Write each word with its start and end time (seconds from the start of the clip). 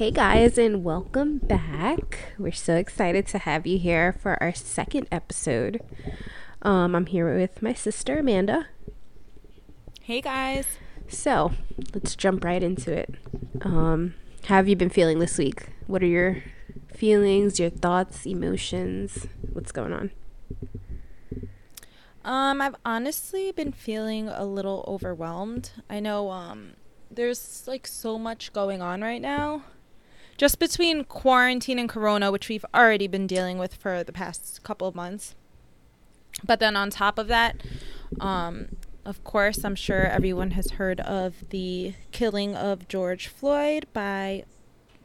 Hey 0.00 0.10
guys, 0.10 0.56
and 0.56 0.82
welcome 0.82 1.36
back. 1.40 2.32
We're 2.38 2.52
so 2.52 2.76
excited 2.76 3.26
to 3.26 3.38
have 3.40 3.66
you 3.66 3.78
here 3.78 4.14
for 4.14 4.42
our 4.42 4.54
second 4.54 5.06
episode. 5.12 5.82
Um, 6.62 6.94
I'm 6.94 7.04
here 7.04 7.36
with 7.36 7.60
my 7.60 7.74
sister 7.74 8.20
Amanda. 8.20 8.68
Hey 10.00 10.22
guys. 10.22 10.66
So 11.06 11.52
let's 11.92 12.16
jump 12.16 12.44
right 12.44 12.62
into 12.62 12.90
it. 12.90 13.14
Um, 13.60 14.14
how 14.46 14.54
have 14.54 14.68
you 14.68 14.74
been 14.74 14.88
feeling 14.88 15.18
this 15.18 15.36
week? 15.36 15.68
What 15.86 16.02
are 16.02 16.06
your 16.06 16.44
feelings, 16.94 17.60
your 17.60 17.68
thoughts, 17.68 18.26
emotions? 18.26 19.26
What's 19.52 19.70
going 19.70 19.92
on? 19.92 20.12
Um, 22.24 22.62
I've 22.62 22.76
honestly 22.86 23.52
been 23.52 23.72
feeling 23.72 24.30
a 24.30 24.46
little 24.46 24.82
overwhelmed. 24.88 25.72
I 25.90 26.00
know 26.00 26.30
um 26.30 26.70
there's 27.10 27.64
like 27.66 27.86
so 27.86 28.18
much 28.18 28.54
going 28.54 28.80
on 28.80 29.02
right 29.02 29.20
now. 29.20 29.64
Just 30.40 30.58
between 30.58 31.04
quarantine 31.04 31.78
and 31.78 31.86
corona, 31.86 32.32
which 32.32 32.48
we've 32.48 32.64
already 32.74 33.06
been 33.06 33.26
dealing 33.26 33.58
with 33.58 33.74
for 33.74 34.02
the 34.02 34.10
past 34.10 34.62
couple 34.62 34.88
of 34.88 34.94
months. 34.94 35.34
But 36.42 36.60
then 36.60 36.76
on 36.76 36.88
top 36.88 37.18
of 37.18 37.28
that, 37.28 37.62
um, 38.20 38.76
of 39.04 39.22
course, 39.22 39.66
I'm 39.66 39.74
sure 39.74 40.06
everyone 40.06 40.52
has 40.52 40.70
heard 40.70 40.98
of 41.00 41.50
the 41.50 41.92
killing 42.10 42.56
of 42.56 42.88
George 42.88 43.28
Floyd 43.28 43.84
by 43.92 44.44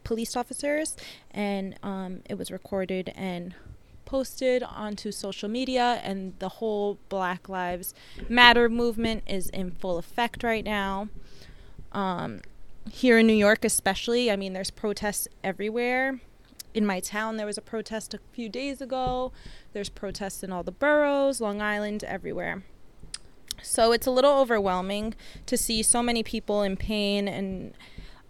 police 0.06 0.38
officers, 0.38 0.96
and 1.32 1.78
um, 1.84 2.22
it 2.30 2.38
was 2.38 2.50
recorded 2.50 3.12
and 3.14 3.56
posted 4.06 4.64
onto 4.64 5.12
social 5.12 5.50
media, 5.50 6.00
and 6.02 6.40
the 6.40 6.48
whole 6.48 6.98
Black 7.10 7.50
Lives 7.50 7.94
Matter 8.30 8.70
movement 8.70 9.24
is 9.28 9.50
in 9.50 9.72
full 9.72 9.98
effect 9.98 10.44
right 10.44 10.64
now. 10.64 11.10
Um, 11.92 12.40
here 12.90 13.18
in 13.18 13.28
New 13.28 13.34
York, 13.34 13.66
especially, 13.66 14.32
I 14.32 14.36
mean, 14.36 14.54
there's 14.54 14.72
protests 14.72 15.28
everywhere. 15.44 16.20
In 16.74 16.86
my 16.86 17.00
town, 17.00 17.38
there 17.38 17.46
was 17.46 17.58
a 17.58 17.62
protest 17.62 18.14
a 18.14 18.20
few 18.32 18.50
days 18.50 18.82
ago. 18.82 19.32
There's 19.74 19.90
protests 19.90 20.44
in 20.44 20.52
all 20.52 20.64
the 20.64 20.72
boroughs, 20.72 21.40
Long 21.40 21.62
Island, 21.62 22.04
everywhere. 22.04 22.64
So 23.62 23.92
it's 23.92 24.06
a 24.06 24.12
little 24.12 24.34
overwhelming 24.34 25.16
to 25.46 25.58
see 25.58 25.82
so 25.82 26.04
many 26.04 26.22
people 26.22 26.62
in 26.62 26.76
pain 26.76 27.28
and 27.28 27.74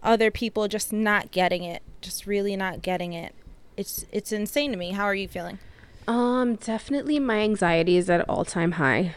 other 0.02 0.30
people 0.30 0.68
just 0.68 0.92
not 0.92 1.32
getting 1.32 1.64
it, 1.64 1.82
just 2.00 2.26
really 2.26 2.56
not 2.56 2.82
getting 2.82 3.12
it. 3.12 3.34
It's 3.76 4.06
it's 4.12 4.32
insane 4.32 4.70
to 4.70 4.78
me. 4.78 4.92
How 4.92 5.04
are 5.04 5.14
you 5.14 5.28
feeling? 5.28 5.58
Um, 6.06 6.54
definitely 6.54 7.18
my 7.18 7.40
anxiety 7.40 7.96
is 7.96 8.08
at 8.08 8.26
all-time 8.28 8.72
high. 8.72 9.16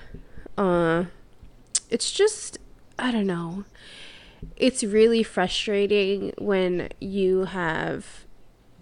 Uh 0.57 1.05
it's 1.89 2.11
just 2.11 2.57
I 2.97 3.11
don't 3.11 3.27
know. 3.27 3.65
It's 4.55 4.83
really 4.83 5.23
frustrating 5.23 6.33
when 6.37 6.89
you 6.99 7.45
have 7.45 8.25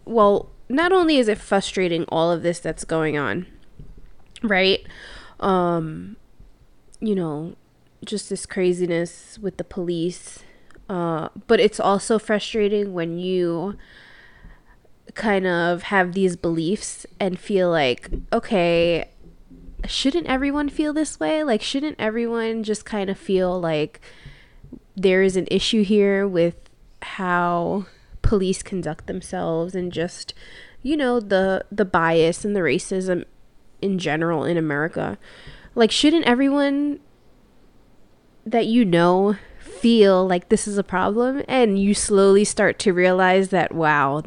well, 0.06 0.50
not 0.70 0.92
only 0.94 1.18
is 1.18 1.28
it 1.28 1.38
frustrating 1.38 2.06
all 2.10 2.32
of 2.32 2.42
this 2.44 2.60
that's 2.60 2.86
going 2.86 3.18
on, 3.18 3.46
right? 4.44 4.86
Um 5.40 6.18
you 7.00 7.14
know, 7.14 7.56
just 8.04 8.30
this 8.30 8.46
craziness 8.46 9.38
with 9.40 9.58
the 9.58 9.64
police. 9.64 10.44
Uh, 10.90 11.30
but 11.48 11.60
it's 11.60 11.80
also 11.80 12.18
frustrating 12.18 12.94
when 12.94 13.20
you 13.20 13.78
kind 15.14 15.46
of 15.46 15.84
have 15.84 16.14
these 16.14 16.36
beliefs 16.36 17.06
and 17.20 17.40
feel 17.40 17.70
like, 17.70 18.10
okay, 18.32 19.10
shouldn't 19.86 20.28
everyone 20.28 20.70
feel 20.70 20.94
this 20.94 21.20
way? 21.20 21.44
Like, 21.44 21.62
shouldn't 21.62 21.98
everyone 22.00 22.64
just 22.64 22.86
kind 22.86 23.10
of 23.10 23.18
feel 23.18 23.60
like 23.60 24.00
there 24.98 25.22
is 25.22 25.38
an 25.38 25.48
issue 25.50 25.84
here 25.84 26.28
with 26.28 26.56
how 27.04 27.86
police 28.24 28.64
conduct 28.64 29.06
themselves 29.08 29.76
and 29.76 29.94
just, 29.94 30.34
you 30.82 30.98
know, 30.98 31.20
the 31.20 31.64
the 31.72 31.86
bias 31.86 32.44
and 32.44 32.56
the 32.56 32.62
racism 32.62 33.24
in 33.82 34.00
general 34.00 34.44
in 34.44 34.58
America? 34.58 35.18
Like, 35.76 35.92
shouldn't 35.92 36.26
everyone 36.26 37.00
that 38.46 38.66
you 38.66 38.84
know 38.84 39.36
feel 39.60 40.26
like 40.26 40.50
this 40.50 40.68
is 40.68 40.78
a 40.78 40.84
problem 40.84 41.44
and 41.48 41.80
you 41.80 41.94
slowly 41.94 42.44
start 42.44 42.80
to 42.80 42.92
realize 42.92 43.50
that 43.50 43.76
wow 43.76 44.24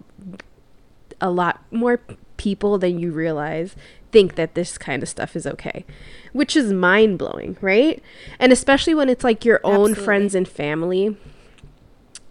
a 1.20 1.30
lot 1.30 1.62
more 1.72 2.00
people 2.36 2.78
than 2.78 2.98
you 2.98 3.10
realize 3.10 3.75
think 4.12 4.34
that 4.34 4.54
this 4.54 4.76
kind 4.78 5.03
of 5.03 5.09
stuff 5.09 5.37
is 5.37 5.47
okay 5.47 5.84
which 6.32 6.56
is 6.56 6.72
mind-blowing 6.72 7.56
right 7.60 8.03
and 8.38 8.53
especially 8.53 8.94
when 8.94 9.09
it's 9.09 9.25
like 9.25 9.44
your 9.44 9.60
own 9.65 9.91
Absolutely. 9.91 10.04
friends 10.04 10.34
and 10.34 10.48
family 10.48 11.16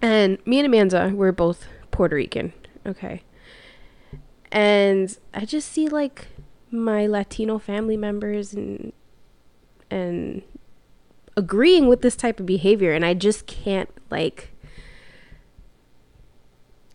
and 0.02 0.38
me 0.46 0.60
and 0.60 0.66
amanda 0.66 1.12
we're 1.14 1.32
both 1.32 1.66
puerto 1.92 2.16
rican 2.16 2.54
okay 2.86 3.22
and 4.52 5.18
i 5.34 5.46
just 5.46 5.72
see 5.72 5.88
like 5.88 6.28
my 6.72 7.06
latino 7.08 7.58
family 7.58 7.98
members 7.98 8.54
and 8.54 8.94
and 9.92 10.44
agreeing 11.40 11.88
with 11.88 12.02
this 12.02 12.16
type 12.16 12.40
of 12.40 12.46
behavior 12.46 12.94
and 12.94 13.06
I 13.06 13.14
just 13.14 13.48
can't 13.48 13.90
like 14.12 14.52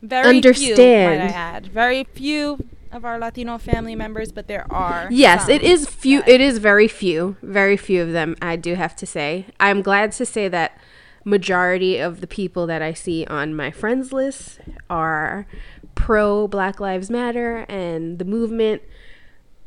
Very 0.03 0.22
few, 0.22 0.37
Understand. 0.37 1.19
might 1.21 1.31
I 1.31 1.33
add. 1.33 1.66
Very 1.69 2.05
few 2.05 2.65
of 2.94 3.05
our 3.05 3.19
Latino 3.19 3.59
family 3.59 3.94
members, 3.97 4.32
but 4.32 4.47
there 4.47 4.66
are. 4.72 5.09
Yes, 5.10 5.49
it 5.49 5.62
is 5.62 5.87
few 5.87 6.21
that- 6.21 6.28
it 6.28 6.41
is 6.41 6.59
very 6.59 6.88
few, 6.88 7.37
very 7.43 7.77
few 7.77 8.03
of 8.03 8.12
them 8.12 8.37
I 8.41 8.56
do 8.56 8.75
have 8.75 8.94
to 8.97 9.06
say. 9.06 9.47
I'm 9.60 9.82
glad 9.82 10.12
to 10.12 10.25
say 10.27 10.49
that 10.49 10.78
majority 11.25 11.99
of 11.99 12.21
the 12.21 12.27
people 12.27 12.66
that 12.66 12.83
I 12.83 12.93
see 12.93 13.27
on 13.27 13.54
my 13.56 13.71
friends 13.71 14.12
list 14.12 14.60
are 14.88 15.47
pro 15.94 16.47
Black 16.47 16.81
Lives 16.81 17.10
Matter 17.10 17.65
and 17.69 18.19
the 18.19 18.25
movement, 18.25 18.83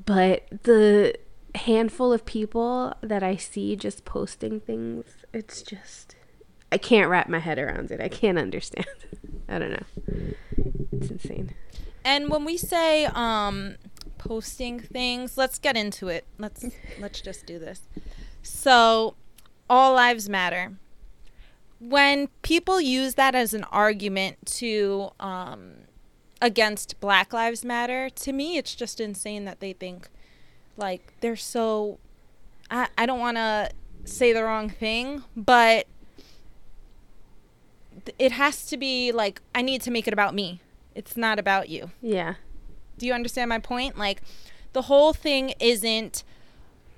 but 0.05 0.43
the 0.63 1.15
handful 1.55 2.13
of 2.13 2.25
people 2.25 2.93
that 3.01 3.23
I 3.23 3.35
see 3.35 3.75
just 3.75 4.05
posting 4.05 4.59
things, 4.59 5.05
it's 5.33 5.61
just 5.61 6.15
I 6.71 6.77
can't 6.77 7.09
wrap 7.09 7.27
my 7.29 7.39
head 7.39 7.57
around 7.59 7.91
it. 7.91 7.99
I 8.01 8.07
can't 8.09 8.37
understand. 8.45 8.85
I 9.49 9.57
don't 9.59 9.71
know. 9.71 9.85
It's 10.91 11.09
insane. 11.09 11.51
And 12.07 12.29
when 12.29 12.45
we 12.45 12.55
say 12.55 13.03
um 13.07 13.75
posting 14.17 14.79
things, 14.79 15.37
let's 15.37 15.59
get 15.59 15.75
into 15.75 16.07
it. 16.07 16.23
Let's 16.39 16.65
let's 17.01 17.19
just 17.19 17.45
do 17.45 17.59
this. 17.59 17.81
So, 18.41 19.15
all 19.69 19.93
lives 19.93 20.29
matter. 20.29 20.77
When 21.81 22.29
people 22.43 22.79
use 22.79 23.15
that 23.15 23.35
as 23.35 23.53
an 23.53 23.65
argument 23.65 24.37
to 24.59 25.09
um 25.19 25.73
against 26.41 26.97
Black 27.01 27.33
Lives 27.33 27.65
Matter, 27.65 28.09
to 28.09 28.31
me 28.31 28.57
it's 28.57 28.73
just 28.73 29.01
insane 29.01 29.43
that 29.43 29.59
they 29.59 29.73
think 29.73 30.07
like 30.77 31.13
they're 31.19 31.35
so 31.35 31.99
I 32.71 32.87
I 32.97 33.05
don't 33.05 33.19
want 33.19 33.35
to 33.35 33.69
say 34.05 34.31
the 34.31 34.45
wrong 34.45 34.69
thing, 34.69 35.25
but 35.35 35.87
it 38.17 38.31
has 38.31 38.65
to 38.67 38.77
be 38.77 39.11
like 39.11 39.41
I 39.53 39.61
need 39.61 39.81
to 39.81 39.91
make 39.91 40.07
it 40.07 40.13
about 40.13 40.33
me. 40.33 40.61
It's 40.97 41.15
not 41.15 41.37
about 41.37 41.69
you. 41.69 41.91
Yeah. 42.01 42.33
Do 42.97 43.05
you 43.05 43.13
understand 43.13 43.49
my 43.49 43.59
point? 43.59 43.99
Like, 43.99 44.23
the 44.73 44.81
whole 44.83 45.13
thing 45.13 45.53
isn't 45.59 46.23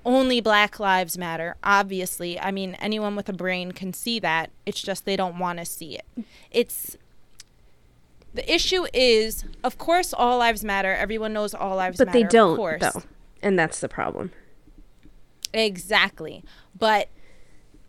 only 0.06 0.40
Black 0.40 0.80
Lives 0.80 1.18
Matter. 1.18 1.54
Obviously, 1.62 2.40
I 2.40 2.50
mean, 2.50 2.76
anyone 2.76 3.14
with 3.14 3.28
a 3.28 3.34
brain 3.34 3.72
can 3.72 3.92
see 3.92 4.18
that. 4.20 4.50
It's 4.64 4.80
just 4.80 5.04
they 5.04 5.16
don't 5.16 5.38
want 5.38 5.58
to 5.58 5.66
see 5.66 5.96
it. 5.98 6.24
It's 6.50 6.96
the 8.32 8.50
issue 8.50 8.86
is, 8.94 9.44
of 9.62 9.76
course, 9.76 10.14
all 10.14 10.38
lives 10.38 10.64
matter. 10.64 10.94
Everyone 10.94 11.34
knows 11.34 11.52
all 11.52 11.76
lives 11.76 11.98
But 11.98 12.06
matter. 12.06 12.20
But 12.20 12.30
they 12.30 12.36
don't 12.36 12.52
of 12.52 12.56
course. 12.56 12.80
though. 12.80 13.02
And 13.42 13.58
that's 13.58 13.80
the 13.80 13.88
problem. 13.88 14.32
Exactly. 15.52 16.42
But 16.78 17.08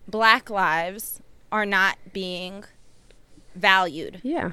Black 0.09 0.49
lives 0.49 1.21
are 1.53 1.65
not 1.65 1.97
being 2.11 2.65
valued. 3.55 4.19
Yeah. 4.23 4.51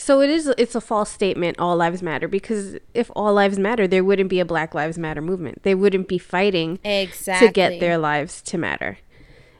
So 0.00 0.22
it 0.22 0.30
is 0.30 0.46
it's 0.56 0.74
a 0.74 0.80
false 0.80 1.10
statement 1.10 1.58
all 1.58 1.76
lives 1.76 2.02
matter 2.02 2.26
because 2.26 2.76
if 2.94 3.10
all 3.14 3.34
lives 3.34 3.58
matter 3.58 3.86
there 3.86 4.02
wouldn't 4.02 4.30
be 4.30 4.40
a 4.40 4.46
Black 4.46 4.74
Lives 4.74 4.96
Matter 4.96 5.20
movement. 5.20 5.62
They 5.62 5.74
wouldn't 5.74 6.08
be 6.08 6.16
fighting 6.16 6.78
Exactly. 6.82 7.48
to 7.48 7.52
get 7.52 7.80
their 7.80 7.98
lives 7.98 8.40
to 8.42 8.56
matter. 8.56 8.96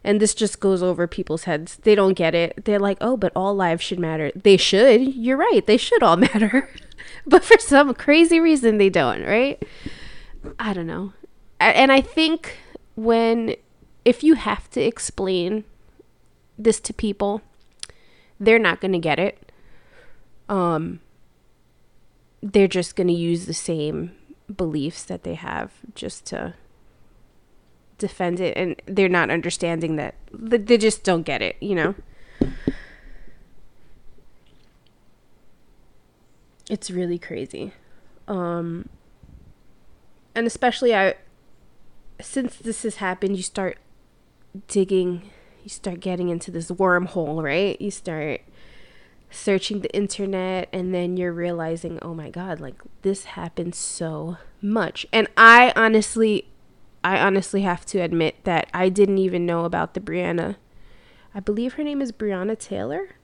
And 0.02 0.18
this 0.18 0.34
just 0.34 0.58
goes 0.58 0.82
over 0.82 1.06
people's 1.06 1.44
heads. 1.44 1.76
They 1.82 1.94
don't 1.94 2.14
get 2.14 2.34
it. 2.34 2.64
They're 2.64 2.78
like, 2.78 2.96
"Oh, 3.02 3.18
but 3.18 3.32
all 3.36 3.54
lives 3.54 3.82
should 3.82 3.98
matter." 3.98 4.32
They 4.34 4.56
should. 4.56 5.14
You're 5.14 5.36
right. 5.36 5.60
They 5.66 5.76
should 5.76 6.02
all 6.02 6.16
matter. 6.28 6.70
but 7.26 7.44
for 7.44 7.58
some 7.58 7.92
crazy 7.92 8.40
reason 8.40 8.78
they 8.78 8.88
don't, 8.88 9.22
right? 9.24 9.62
I 10.58 10.72
don't 10.72 10.86
know. 10.86 11.12
And 11.60 11.92
I 11.92 12.00
think 12.00 12.56
when 12.96 13.56
if 14.06 14.24
you 14.24 14.34
have 14.36 14.70
to 14.70 14.80
explain 14.80 15.64
this 16.58 16.80
to 16.80 16.94
people, 16.94 17.42
they're 18.40 18.58
not 18.58 18.80
going 18.80 18.92
to 18.92 18.98
get 18.98 19.18
it. 19.18 19.49
Um 20.50 21.00
they're 22.42 22.68
just 22.68 22.96
going 22.96 23.06
to 23.06 23.12
use 23.12 23.46
the 23.46 23.54
same 23.54 24.12
beliefs 24.54 25.04
that 25.04 25.22
they 25.22 25.34
have 25.34 25.72
just 25.94 26.24
to 26.26 26.54
defend 27.98 28.40
it 28.40 28.56
and 28.56 28.80
they're 28.86 29.10
not 29.10 29.30
understanding 29.30 29.96
that 29.96 30.14
they 30.32 30.78
just 30.78 31.04
don't 31.04 31.22
get 31.22 31.42
it, 31.42 31.56
you 31.60 31.74
know. 31.74 31.94
It's 36.68 36.90
really 36.90 37.18
crazy. 37.18 37.72
Um 38.26 38.88
and 40.34 40.46
especially 40.46 40.94
I 40.94 41.14
since 42.20 42.56
this 42.56 42.82
has 42.82 42.96
happened, 42.96 43.36
you 43.36 43.42
start 43.42 43.78
digging, 44.66 45.30
you 45.62 45.70
start 45.70 46.00
getting 46.00 46.28
into 46.28 46.50
this 46.50 46.70
wormhole, 46.70 47.42
right? 47.42 47.80
You 47.80 47.90
start 47.90 48.42
searching 49.30 49.80
the 49.80 49.94
internet 49.94 50.68
and 50.72 50.94
then 50.94 51.16
you're 51.16 51.32
realizing, 51.32 51.98
"Oh 52.02 52.14
my 52.14 52.30
god, 52.30 52.60
like 52.60 52.82
this 53.02 53.24
happens 53.24 53.76
so 53.76 54.38
much." 54.60 55.06
And 55.12 55.28
I 55.36 55.72
honestly 55.76 56.46
I 57.02 57.18
honestly 57.18 57.62
have 57.62 57.86
to 57.86 58.00
admit 58.00 58.44
that 58.44 58.68
I 58.74 58.88
didn't 58.88 59.18
even 59.18 59.46
know 59.46 59.64
about 59.64 59.94
the 59.94 60.00
Breonna. 60.00 60.56
I 61.34 61.40
believe 61.40 61.74
her 61.74 61.84
name 61.84 62.02
is 62.02 62.12
Breonna 62.12 62.58
Taylor. 62.58 63.16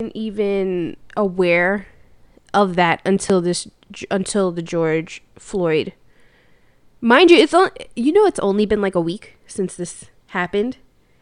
And 0.00 0.14
even 0.16 0.96
aware 1.16 1.86
of 2.54 2.76
that 2.76 3.00
until 3.04 3.40
this 3.40 3.68
until 4.10 4.50
the 4.50 4.62
George 4.62 5.22
Floyd. 5.38 5.92
Mind 7.00 7.30
you, 7.30 7.36
it's 7.36 7.54
on 7.54 7.70
you 7.94 8.12
know 8.12 8.26
it's 8.26 8.38
only 8.38 8.64
been 8.64 8.80
like 8.80 8.94
a 8.94 9.00
week 9.00 9.36
since 9.46 9.74
this 9.74 10.06
happened 10.28 10.78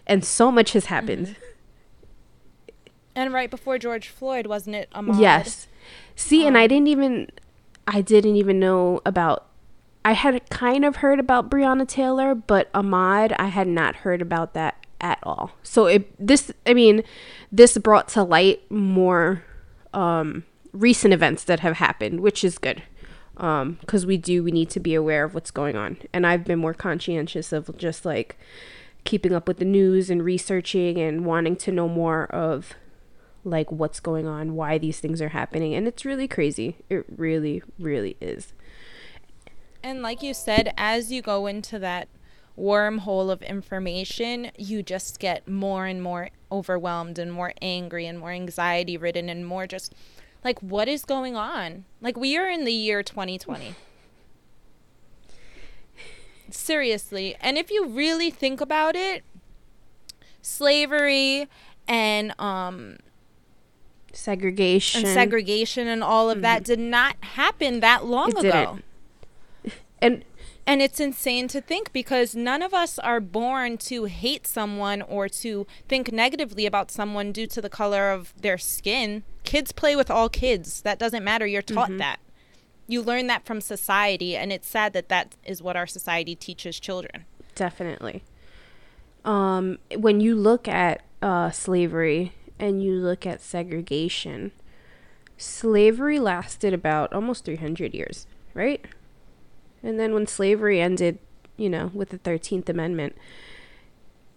and 0.07 0.25
so 0.25 0.53
much 0.53 0.73
has 0.73 0.87
happened. 0.87 1.29
Mm-hmm. 1.29 1.50
And 3.15 3.33
right 3.33 3.51
before 3.51 3.79
George 3.79 4.09
Floyd, 4.09 4.47
wasn't 4.47 4.77
it 4.77 4.91
Ahmaud? 4.95 5.21
Yes. 5.21 5.67
See, 6.15 6.43
um, 6.43 6.49
and 6.49 6.59
I 6.59 6.63
um, 6.63 6.69
didn't 6.69 6.89
even 6.89 7.31
I 7.87 8.01
didn't 8.01 8.37
even 8.37 8.61
know 8.61 9.01
about 9.05 9.47
I 10.05 10.13
had 10.13 10.49
kind 10.49 10.85
of 10.85 10.97
heard 10.97 11.21
about 11.21 11.51
Breonna 11.51 11.87
Taylor, 11.87 12.35
but 12.35 12.73
Ahmaud, 12.73 13.35
I 13.39 13.49
had 13.49 13.69
not 13.69 13.97
heard 13.97 14.23
about 14.23 14.55
that 14.55 14.77
at 15.01 15.19
all. 15.23 15.53
So 15.63 15.87
it 15.87 16.15
this 16.25 16.53
I 16.67 16.75
mean, 16.75 17.03
this 17.51 17.77
brought 17.79 18.09
to 18.09 18.23
light 18.23 18.71
more 18.71 19.45
um, 19.93 20.45
recent 20.73 21.13
events 21.13 21.45
that 21.45 21.61
have 21.61 21.77
happened, 21.77 22.21
which 22.21 22.45
is 22.45 22.59
good. 22.59 22.83
because 23.35 24.03
um, 24.05 24.07
we 24.07 24.17
do 24.17 24.43
we 24.43 24.53
need 24.53 24.71
to 24.71 24.81
be 24.81 24.95
aware 24.95 25.25
of 25.25 25.35
what's 25.35 25.51
going 25.51 25.77
on. 25.77 25.99
And 26.13 26.27
I've 26.27 26.45
been 26.45 26.59
more 26.59 26.75
conscientious 26.75 27.53
of 27.53 27.77
just 27.77 28.05
like 28.05 28.39
keeping 29.05 29.33
up 29.33 29.49
with 29.49 29.59
the 29.59 29.65
news 29.65 30.11
and 30.11 30.23
researching 30.23 30.99
and 30.99 31.25
wanting 31.25 31.57
to 31.57 31.73
know 31.73 31.89
more 31.89 32.27
of 32.27 32.75
like 33.45 33.71
what's 33.73 34.01
going 34.01 34.27
on, 34.27 34.55
why 34.55 34.79
these 34.79 35.01
things 35.01 35.21
are 35.23 35.31
happening, 35.31 35.75
and 35.75 35.87
it's 35.87 36.05
really 36.05 36.29
crazy. 36.29 36.77
It 36.89 37.05
really 37.09 37.63
really 37.79 38.17
is. 38.21 38.53
And 39.83 40.03
like 40.03 40.23
you 40.23 40.35
said, 40.35 40.75
as 40.77 41.11
you 41.11 41.23
go 41.23 41.47
into 41.47 41.79
that 41.79 42.09
wormhole 42.59 43.31
of 43.31 43.43
information, 43.43 44.51
you 44.59 44.83
just 44.83 45.19
get 45.19 45.49
more 45.49 45.87
and 45.87 46.03
more 46.03 46.31
overwhelmed 46.53 47.19
and 47.19 47.33
more 47.33 47.55
angry 47.63 48.07
and 48.07 48.19
more 48.19 48.33
anxiety 48.33 48.97
ridden 48.97 49.29
and 49.29 49.47
more 49.47 49.67
just 49.67 49.95
like, 50.45 50.61
what 50.61 50.89
is 50.89 51.05
going 51.05 51.37
on? 51.37 51.85
Like, 52.01 52.17
we 52.17 52.37
are 52.37 52.49
in 52.49 52.65
the 52.65 52.73
year 52.73 53.03
2020. 53.03 53.75
Seriously. 56.51 57.37
And 57.41 57.59
if 57.59 57.71
you 57.71 57.87
really 57.87 58.31
think 58.31 58.61
about 58.61 58.97
it, 58.97 59.23
slavery 60.43 61.47
and, 61.87 62.35
um, 62.39 62.97
segregation 64.13 65.05
and 65.05 65.15
segregation 65.15 65.87
and 65.87 66.03
all 66.03 66.31
of 66.31 66.37
mm-hmm. 66.37 66.43
that 66.43 66.65
did 66.65 66.79
not 66.79 67.17
happen 67.21 67.81
that 67.81 68.05
long 68.05 68.31
it 68.31 68.45
ago. 68.45 68.79
Didn't 69.63 69.75
and 70.03 70.25
and 70.67 70.81
it's 70.81 71.01
insane 71.01 71.49
to 71.49 71.61
think 71.61 71.93
because 71.93 72.35
none 72.35 72.63
of 72.63 72.73
us 72.73 72.99
are 73.01 73.19
born 73.21 73.77
to 73.79 74.05
hate 74.05 74.47
someone 74.47 75.03
or 75.03 75.29
to 75.29 75.67
think 75.89 76.13
negatively 76.13 76.67
about 76.67 76.91
someone 76.91 77.33
due 77.33 77.47
to 77.49 77.61
the 77.61 77.69
color 77.69 78.11
of 78.11 78.33
their 78.41 78.59
skin. 78.59 79.25
Kids 79.43 79.73
play 79.73 79.97
with 79.97 80.11
all 80.11 80.29
kids. 80.29 80.83
That 80.83 80.99
doesn't 80.99 81.25
matter. 81.25 81.47
You're 81.47 81.63
taught 81.63 81.89
mm-hmm. 81.89 81.99
that. 81.99 82.21
You 82.87 83.03
learn 83.03 83.27
that 83.29 83.45
from 83.45 83.61
society, 83.61 84.37
and 84.37 84.53
it's 84.53 84.69
sad 84.69 84.93
that 84.93 85.09
that 85.09 85.35
is 85.45 85.63
what 85.63 85.77
our 85.77 85.87
society 85.87 86.35
teaches 86.35 86.79
children. 86.79 87.25
Definitely. 87.55 88.23
Um, 89.25 89.79
when 89.97 90.21
you 90.21 90.35
look 90.35 90.69
at 90.69 91.03
uh, 91.23 91.51
slavery 91.51 92.33
and 92.61 92.83
you 92.83 92.93
look 92.95 93.27
at 93.27 93.41
segregation, 93.41 94.53
slavery 95.37 96.21
lasted 96.21 96.75
about 96.75 97.13
almost 97.13 97.45
300 97.47 97.95
years, 97.95 98.27
right? 98.55 98.85
And 99.83 99.99
then 99.99 100.13
when 100.13 100.27
slavery 100.27 100.81
ended, 100.81 101.19
you 101.57 101.71
know, 101.71 101.91
with 101.95 102.11
the 102.11 102.19
13th 102.19 102.69
Amendment, 102.69 103.17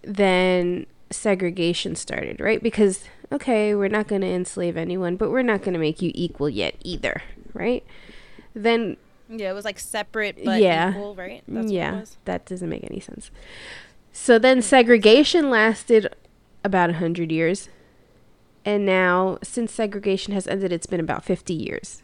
then 0.01 0.85
segregation 1.11 1.95
started, 1.95 2.39
right? 2.39 2.63
Because, 2.63 3.03
okay, 3.31 3.75
we're 3.75 3.89
not 3.89 4.07
going 4.07 4.21
to 4.21 4.27
enslave 4.27 4.77
anyone, 4.77 5.17
but 5.17 5.29
we're 5.29 5.41
not 5.41 5.61
going 5.61 5.73
to 5.73 5.79
make 5.79 6.01
you 6.01 6.11
equal 6.15 6.49
yet 6.49 6.75
either, 6.81 7.21
right? 7.53 7.85
Then. 8.55 8.97
Yeah, 9.29 9.51
it 9.51 9.53
was 9.53 9.65
like 9.65 9.79
separate 9.79 10.43
but 10.43 10.61
yeah, 10.61 10.91
equal, 10.91 11.15
right? 11.15 11.43
That's 11.47 11.71
yeah, 11.71 12.03
that 12.25 12.45
doesn't 12.45 12.69
make 12.69 12.83
any 12.83 12.99
sense. 12.99 13.31
So 14.11 14.37
then 14.37 14.61
segregation 14.61 15.49
lasted 15.49 16.13
about 16.63 16.91
100 16.91 17.31
years. 17.31 17.69
And 18.65 18.85
now, 18.85 19.39
since 19.43 19.73
segregation 19.73 20.33
has 20.33 20.47
ended, 20.47 20.71
it's 20.71 20.85
been 20.85 20.99
about 20.99 21.23
50 21.23 21.53
years. 21.53 22.01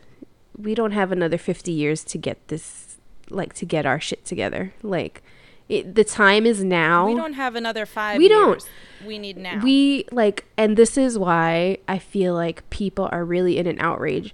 We 0.58 0.76
don't 0.76 0.92
have 0.92 1.12
another 1.12 1.38
50 1.38 1.72
years 1.72 2.04
to 2.06 2.18
get 2.18 2.48
this 2.50 2.90
like 3.30 3.54
to 3.54 3.66
get 3.66 3.86
our 3.86 4.00
shit 4.00 4.26
together. 4.26 4.74
Like 4.84 5.22
it, 5.68 5.96
the 5.96 6.04
time 6.04 6.46
is 6.46 6.64
now. 6.64 7.08
We 7.08 7.16
don't 7.16 7.34
have 7.34 7.56
another 7.56 7.86
5 7.86 8.18
We 8.18 8.28
don't. 8.28 8.68
We 9.06 9.20
need 9.20 9.38
now. 9.38 9.62
We 9.64 10.06
like 10.12 10.46
and 10.58 10.76
this 10.76 10.98
is 10.98 11.18
why 11.18 11.78
I 11.88 12.00
feel 12.00 12.34
like 12.34 12.70
people 12.70 13.08
are 13.12 13.24
really 13.24 13.58
in 13.58 13.68
an 13.68 13.80
outrage 13.80 14.34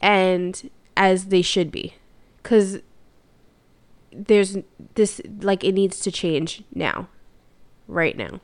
and 0.00 0.70
as 0.96 1.26
they 1.26 1.42
should 1.42 1.70
be 1.70 1.94
cuz 2.42 2.80
there's 4.12 4.58
this 4.94 5.20
like 5.40 5.64
it 5.64 5.72
needs 5.72 6.00
to 6.00 6.12
change 6.12 6.62
now. 6.74 7.08
Right 7.88 8.16
now. 8.16 8.40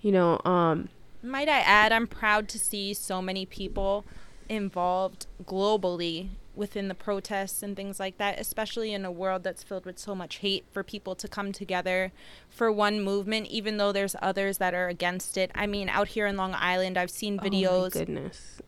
You 0.00 0.12
know, 0.12 0.40
um 0.44 0.88
might 1.22 1.48
I 1.48 1.58
add 1.58 1.92
I'm 1.92 2.06
proud 2.06 2.48
to 2.48 2.58
see 2.58 2.94
so 2.94 3.20
many 3.20 3.44
people 3.44 4.04
involved 4.48 5.26
globally 5.44 6.30
within 6.54 6.88
the 6.88 6.94
protests 6.94 7.62
and 7.62 7.76
things 7.76 8.00
like 8.00 8.18
that, 8.18 8.38
especially 8.38 8.92
in 8.92 9.04
a 9.04 9.10
world 9.10 9.44
that's 9.44 9.62
filled 9.62 9.86
with 9.86 9.98
so 9.98 10.14
much 10.14 10.38
hate, 10.38 10.64
for 10.70 10.82
people 10.82 11.14
to 11.14 11.28
come 11.28 11.52
together 11.52 12.12
for 12.48 12.70
one 12.72 13.00
movement, 13.00 13.46
even 13.46 13.76
though 13.76 13.92
there's 13.92 14.16
others 14.20 14.58
that 14.58 14.74
are 14.74 14.88
against 14.88 15.38
it. 15.38 15.50
I 15.54 15.66
mean, 15.66 15.88
out 15.88 16.08
here 16.08 16.26
in 16.26 16.36
Long 16.36 16.54
Island, 16.54 16.98
I've 16.98 17.10
seen 17.10 17.38
oh 17.40 17.44
videos. 17.44 17.86
Oh 17.86 17.90
goodness. 17.90 18.60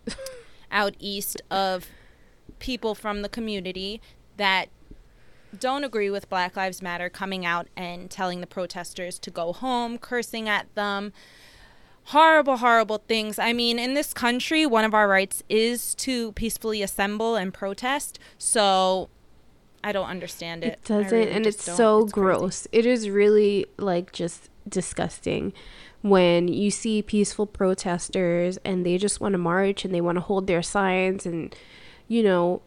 out 0.71 0.95
east 0.99 1.43
of 1.51 1.87
people 2.59 2.95
from 2.95 3.23
the 3.23 3.29
community 3.29 4.01
that 4.37 4.69
don't 5.59 5.85
agree 5.85 6.11
with 6.11 6.29
Black 6.29 6.57
Lives 6.57 6.83
Matter 6.83 7.09
coming 7.09 7.45
out 7.45 7.69
and 7.77 8.11
telling 8.11 8.41
the 8.41 8.47
protesters 8.47 9.19
to 9.21 9.31
go 9.31 9.53
home, 9.53 9.99
cursing 9.99 10.49
at 10.49 10.73
them, 10.75 11.13
horrible, 12.05 12.59
horrible 12.59 13.03
things. 13.07 13.39
I 13.39 13.53
mean, 13.53 13.79
in 13.79 13.95
this 13.95 14.13
country, 14.13 14.67
one 14.67 14.85
of 14.85 14.95
our 14.95 15.09
rights 15.09 15.43
is 15.49 15.95
to 15.97 16.33
peacefully 16.33 16.83
assemble 16.83 17.37
and 17.37 17.53
protest. 17.53 18.19
So 18.39 19.09
I 19.85 19.93
don't 19.93 20.09
understand 20.09 20.65
it. 20.65 20.75
It 20.75 20.85
doesn't, 20.85 21.11
really 21.11 21.31
and 21.31 21.47
it's 21.47 21.65
so 21.65 22.05
it's 22.05 22.13
gross. 22.13 22.67
It 22.73 22.87
is 22.87 23.09
really 23.09 23.67
like 23.77 24.13
just 24.13 24.49
disgusting 24.69 25.53
when 26.03 26.49
you 26.49 26.71
see 26.71 27.03
peaceful 27.03 27.47
protesters 27.47 28.59
and 28.65 28.85
they 28.85 28.99
just 28.99 29.21
want 29.21 29.33
to 29.33 29.39
march 29.39 29.85
and 29.85 29.95
they 29.95 30.01
want 30.01 30.17
to 30.17 30.23
hold 30.23 30.47
their 30.47 30.63
signs 30.63 31.27
and, 31.27 31.55
you 32.09 32.23
know, 32.23 32.63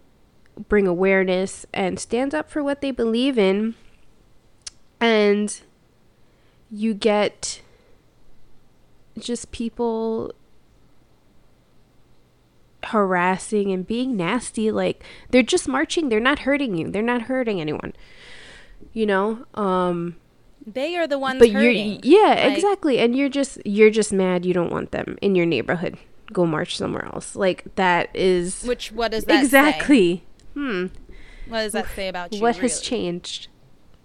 bring 0.68 0.88
awareness 0.88 1.66
and 1.74 2.00
stand 2.00 2.34
up 2.34 2.50
for 2.50 2.64
what 2.64 2.82
they 2.82 2.92
believe 2.92 3.38
in. 3.38 3.76
And 5.00 5.60
you 6.72 6.94
get 6.94 7.62
just 9.18 9.52
people 9.52 10.34
harassing 12.86 13.72
and 13.72 13.88
being 13.88 14.16
nasty 14.16 14.72
like 14.72 15.04
they're 15.32 15.42
just 15.42 15.68
marching 15.68 16.10
they're 16.10 16.20
not 16.20 16.40
hurting 16.40 16.76
you 16.76 16.92
they're 16.92 17.02
not 17.02 17.24
hurting 17.24 17.60
anyone 17.60 17.94
you 18.94 19.06
know 19.06 19.44
um 19.56 20.16
they 20.68 20.96
are 20.96 21.08
the 21.08 21.18
ones 21.18 21.40
but 21.40 21.50
hurting. 21.50 22.00
you're 22.04 22.20
yeah 22.22 22.36
like, 22.46 22.56
exactly 22.56 23.00
and 23.00 23.16
you're 23.16 23.30
just 23.30 23.58
you're 23.66 23.90
just 23.90 24.14
mad 24.14 24.46
you 24.46 24.54
don't 24.54 24.72
want 24.72 24.92
them 24.92 25.18
in 25.22 25.34
your 25.34 25.46
neighborhood 25.46 25.98
go 26.32 26.46
march 26.46 26.78
somewhere 26.78 27.06
else 27.06 27.36
like 27.36 27.64
that 27.76 28.10
is 28.16 28.64
which 28.64 28.92
what 28.92 29.12
does 29.12 29.26
that 29.26 29.44
exactly 29.44 30.18
say? 30.18 30.24
Hmm 30.56 30.88
what 31.48 31.60
does 31.62 31.74
that 31.74 31.88
say 31.96 32.08
about 32.08 32.34
you 32.34 32.42
what 32.42 32.56
really? 32.56 32.62
has 32.70 32.82
changed 32.82 33.48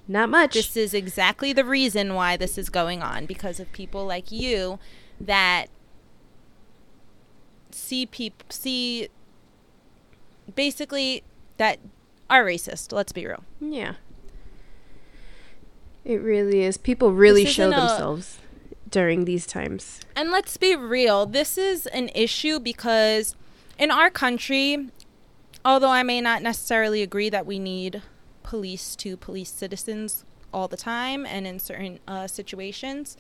not 0.07 0.29
much 0.29 0.53
this 0.53 0.77
is 0.77 0.93
exactly 0.93 1.53
the 1.53 1.65
reason 1.65 2.15
why 2.15 2.37
this 2.37 2.59
is 2.59 2.69
going 2.69 3.03
on 3.03 3.25
because 3.25 3.59
of 3.59 3.73
people 3.73 4.05
like 4.05 4.31
you 4.31 4.79
that 5.19 5.67
see 7.71 8.05
people 8.05 8.45
see 8.51 9.09
basically 10.55 11.23
that 11.57 11.79
are 12.29 12.45
racist. 12.45 12.93
Let's 12.93 13.13
be 13.13 13.27
real. 13.27 13.45
Yeah. 13.61 13.95
It 16.05 16.23
really 16.23 16.63
is. 16.63 16.79
People 16.79 17.13
really 17.13 17.45
show 17.45 17.71
themselves. 17.71 18.39
during 18.89 19.25
these 19.25 19.47
times. 19.47 20.01
And 20.17 20.31
let's 20.31 20.57
be 20.57 20.75
real, 20.75 21.27
this 21.27 21.59
is 21.59 21.87
an 21.87 22.11
issue 22.15 22.59
because 22.59 23.37
in 23.79 23.91
our 23.91 24.11
country, 24.11 24.89
although 25.65 25.91
I 25.91 26.03
may 26.03 26.21
not 26.21 26.43
necessarily 26.43 27.03
agree 27.03 27.29
that 27.31 27.47
we 27.47 27.59
need 27.59 28.03
police 28.43 28.97
to 28.97 29.17
police 29.17 29.51
citizens 29.51 30.25
all 30.53 30.69
the 30.69 30.77
time 30.77 31.27
and 31.27 31.47
in 31.47 31.59
certain 31.59 32.01
uh, 32.09 32.27
situations, 32.27 33.17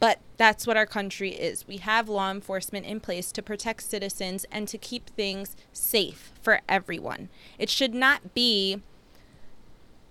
but 0.00 0.20
that's 0.36 0.66
what 0.66 0.76
our 0.76 0.86
country 0.86 1.30
is. 1.30 1.66
We 1.66 1.78
have 1.78 2.08
law 2.08 2.30
enforcement 2.30 2.86
in 2.86 3.00
place 3.00 3.32
to 3.32 3.42
protect 3.42 3.82
citizens 3.82 4.46
and 4.52 4.68
to 4.68 4.78
keep 4.78 5.10
things 5.10 5.56
safe 5.72 6.32
for 6.40 6.60
everyone. 6.68 7.28
It 7.58 7.68
should 7.68 7.94
not 7.94 8.34
be. 8.34 8.80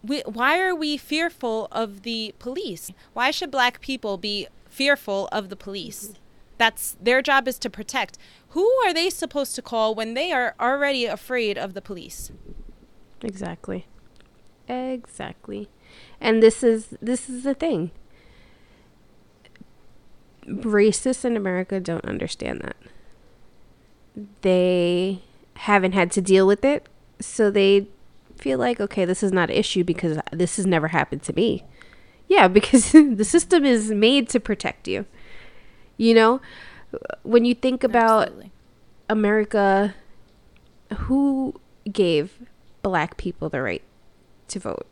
We, 0.03 0.21
why 0.25 0.59
are 0.59 0.75
we 0.75 0.97
fearful 0.97 1.67
of 1.71 2.03
the 2.03 2.35
police? 2.39 2.91
Why 3.13 3.31
should 3.31 3.51
black 3.51 3.81
people 3.81 4.17
be 4.17 4.47
fearful 4.69 5.29
of 5.31 5.49
the 5.49 5.55
police? 5.55 6.13
That's 6.57 6.97
their 7.01 7.21
job 7.21 7.47
is 7.47 7.59
to 7.59 7.69
protect. 7.69 8.17
Who 8.49 8.69
are 8.85 8.93
they 8.93 9.09
supposed 9.09 9.55
to 9.55 9.61
call 9.61 9.93
when 9.93 10.13
they 10.13 10.31
are 10.31 10.55
already 10.59 11.05
afraid 11.05 11.57
of 11.57 11.73
the 11.73 11.81
police? 11.81 12.31
Exactly. 13.21 13.85
Exactly. 14.67 15.69
And 16.19 16.41
this 16.41 16.63
is 16.63 16.97
this 17.01 17.29
is 17.29 17.43
the 17.43 17.53
thing 17.53 17.91
racists 20.47 21.25
in 21.25 21.35
America 21.35 21.79
don't 21.79 22.05
understand 22.05 22.61
that. 22.61 22.77
They 24.41 25.21
haven't 25.55 25.91
had 25.93 26.11
to 26.13 26.21
deal 26.21 26.47
with 26.47 26.63
it, 26.63 26.87
so 27.19 27.51
they 27.51 27.87
feel 28.37 28.57
like, 28.57 28.79
okay, 28.79 29.05
this 29.05 29.23
is 29.23 29.31
not 29.31 29.49
an 29.49 29.55
issue 29.55 29.83
because 29.83 30.19
this 30.31 30.57
has 30.57 30.65
never 30.65 30.89
happened 30.89 31.23
to 31.23 31.33
me. 31.33 31.63
Yeah, 32.27 32.47
because 32.47 32.91
the 32.91 33.25
system 33.25 33.65
is 33.65 33.91
made 33.91 34.29
to 34.29 34.39
protect 34.39 34.87
you. 34.87 35.05
You 35.97 36.13
know, 36.13 36.41
when 37.23 37.45
you 37.45 37.53
think 37.53 37.83
about 37.83 38.27
Absolutely. 38.27 38.51
America, 39.09 39.95
who 40.95 41.59
gave 41.91 42.39
black 42.81 43.17
people 43.17 43.49
the 43.49 43.61
right 43.61 43.83
to 44.49 44.59
vote? 44.59 44.87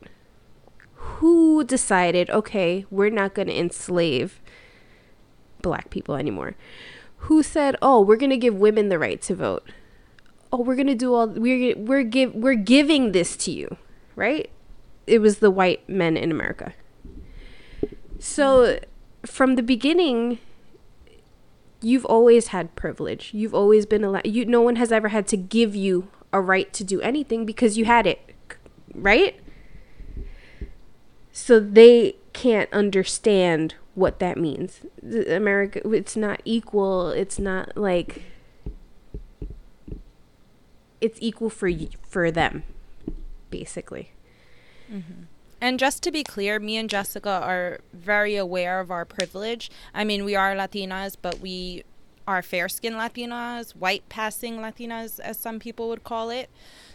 Who 0.94 1.64
decided, 1.64 2.30
okay, 2.30 2.86
we're 2.90 3.10
not 3.10 3.34
going 3.34 3.48
to 3.48 3.58
enslave 3.58 4.42
black 5.62 5.90
people 5.90 6.16
anymore. 6.16 6.56
Who 7.26 7.42
said, 7.42 7.76
"Oh, 7.82 8.02
we're 8.02 8.18
going 8.18 8.30
to 8.30 8.38
give 8.38 8.56
women 8.56 8.90
the 8.90 9.00
right 9.00 9.22
to 9.24 9.36
vote." 9.36 9.64
Oh, 10.52 10.62
we're 10.62 10.76
going 10.76 10.88
to 10.88 10.96
do 10.96 11.14
all 11.14 11.28
we're 11.28 11.76
we're 11.76 12.04
give 12.04 12.36
we're 12.36 12.54
giving 12.54 13.14
this 13.14 13.36
to 13.38 13.52
you, 13.52 13.78
right? 14.16 14.50
It 15.08 15.20
was 15.20 15.40
the 15.40 15.50
white 15.50 15.88
men 15.90 16.18
in 16.18 16.30
America. 16.30 16.74
So, 18.20 18.80
from 19.26 19.56
the 19.56 19.64
beginning, 19.64 20.40
you've 21.82 22.06
always 22.06 22.48
had 22.48 22.76
privilege. 22.76 23.32
You've 23.34 23.54
always 23.54 23.86
been 23.86 24.04
allowed. 24.04 24.26
You, 24.28 24.46
no 24.46 24.62
one 24.62 24.76
has 24.78 24.92
ever 24.92 25.10
had 25.10 25.28
to 25.28 25.38
give 25.38 25.76
you 25.76 26.10
a 26.34 26.42
right 26.42 26.72
to 26.74 26.84
do 26.84 27.02
anything 27.02 27.46
because 27.46 27.78
you 27.78 27.86
had 27.86 28.06
it, 28.08 28.34
right? 28.94 29.40
So 31.32 31.60
they 31.60 32.16
can't 32.34 32.72
understand 32.74 33.76
what 33.94 34.20
that 34.20 34.38
means. 34.38 34.82
America, 35.30 35.82
it's 35.90 36.16
not 36.16 36.42
equal. 36.46 37.10
It's 37.10 37.40
not 37.40 37.78
like 37.78 38.24
it's 41.02 41.18
equal 41.22 41.50
for 41.50 41.70
for 42.08 42.32
them, 42.32 42.64
basically. 43.50 44.12
Mm-hmm. 44.92 45.24
And 45.62 45.80
just 45.80 46.04
to 46.04 46.12
be 46.12 46.24
clear, 46.24 46.60
me 46.60 46.78
and 46.78 46.90
Jessica 46.90 47.30
are 47.30 47.80
very 47.94 48.36
aware 48.36 48.80
of 48.80 48.92
our 48.92 49.06
privilege. 49.06 49.72
I 49.94 50.04
mean, 50.04 50.26
we 50.26 50.36
are 50.36 50.54
Latinas, 50.56 51.16
but 51.22 51.40
we 51.40 51.84
are 52.28 52.42
fair 52.42 52.68
skinned 52.68 52.96
Latinas, 52.96 53.76
white 53.76 54.08
passing 54.10 54.58
Latinas, 54.58 55.20
as 55.20 55.40
some 55.40 55.60
people 55.60 55.90
would 55.90 56.04
call 56.04 56.30
it. 56.30 56.50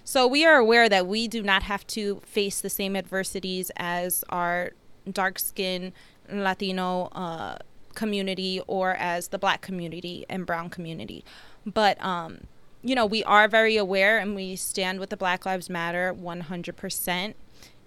So 0.05 0.27
we 0.27 0.45
are 0.45 0.57
aware 0.57 0.89
that 0.89 1.07
we 1.07 1.29
do 1.29 1.43
not 1.43 1.63
have 1.65 1.87
to 1.89 2.21
face 2.25 2.61
the 2.61 2.71
same 2.71 2.97
adversities 2.97 3.71
as 3.77 4.25
our 4.29 4.73
dark 5.11 5.39
skinned 5.39 5.93
Latino 6.31 7.07
uh, 7.13 7.59
community 7.95 8.61
or 8.67 8.95
as 8.95 9.29
the 9.29 9.39
black 9.39 9.61
community 9.61 10.27
and 10.29 10.47
brown 10.47 10.71
community. 10.71 11.25
But, 11.67 12.03
um, 12.05 12.47
you 12.83 12.95
know, 12.95 13.07
we 13.07 13.23
are 13.25 13.47
very 13.49 13.77
aware 13.77 14.19
and 14.19 14.35
we 14.35 14.57
stand 14.57 15.01
with 15.01 15.11
the 15.11 15.17
Black 15.17 15.45
Lives 15.45 15.69
Matter 15.69 16.15
100%. 16.15 17.35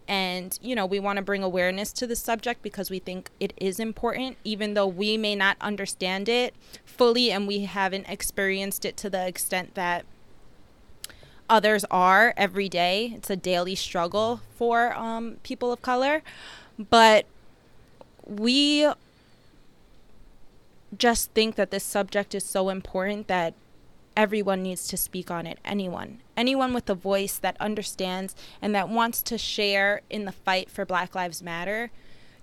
And, 0.08 0.58
you 0.62 0.76
know, 0.76 0.86
we 0.86 1.00
want 1.00 1.18
to 1.18 1.22
bring 1.22 1.44
awareness 1.44 1.94
to 1.94 2.08
the 2.08 2.16
subject 2.16 2.62
because 2.62 2.90
we 2.90 3.00
think 3.00 3.30
it 3.40 3.54
is 3.58 3.80
important, 3.80 4.38
even 4.44 4.74
though 4.74 4.88
we 4.88 5.18
may 5.18 5.36
not 5.36 5.58
understand 5.62 6.28
it 6.28 6.54
fully 6.86 7.32
and 7.32 7.48
we 7.48 7.62
haven't 7.62 8.08
experienced 8.10 8.86
it 8.86 8.98
to 8.98 9.10
the 9.10 9.26
extent 9.26 9.76
that 9.76 10.06
others 11.50 11.86
are 11.92 12.34
every 12.36 12.68
day. 12.68 13.14
It's 13.16 13.30
a 13.30 13.36
daily 13.36 13.76
struggle 13.76 14.42
for 14.56 14.94
um, 14.96 15.38
people 15.44 15.72
of 15.72 15.82
color. 15.82 16.22
But 16.78 17.26
we 18.26 18.90
just 20.98 21.32
think 21.32 21.56
that 21.56 21.72
this 21.72 21.84
subject 21.84 22.36
is 22.36 22.46
so 22.46 22.70
important 22.70 23.28
that 23.28 23.54
everyone 24.16 24.64
needs 24.64 24.88
to 24.88 24.98
speak 24.98 25.32
on 25.32 25.46
it. 25.46 25.60
Anyone. 25.64 26.23
Anyone 26.36 26.74
with 26.74 26.90
a 26.90 26.96
voice 26.96 27.38
that 27.38 27.58
understands 27.60 28.36
and 28.62 28.74
that 28.74 28.90
wants 28.90 29.22
to 29.24 29.38
share 29.38 30.02
in 30.10 30.26
the 30.26 30.32
fight 30.32 30.70
for 30.70 30.86
Black 30.86 31.14
Lives 31.14 31.44
Matter. 31.44 31.92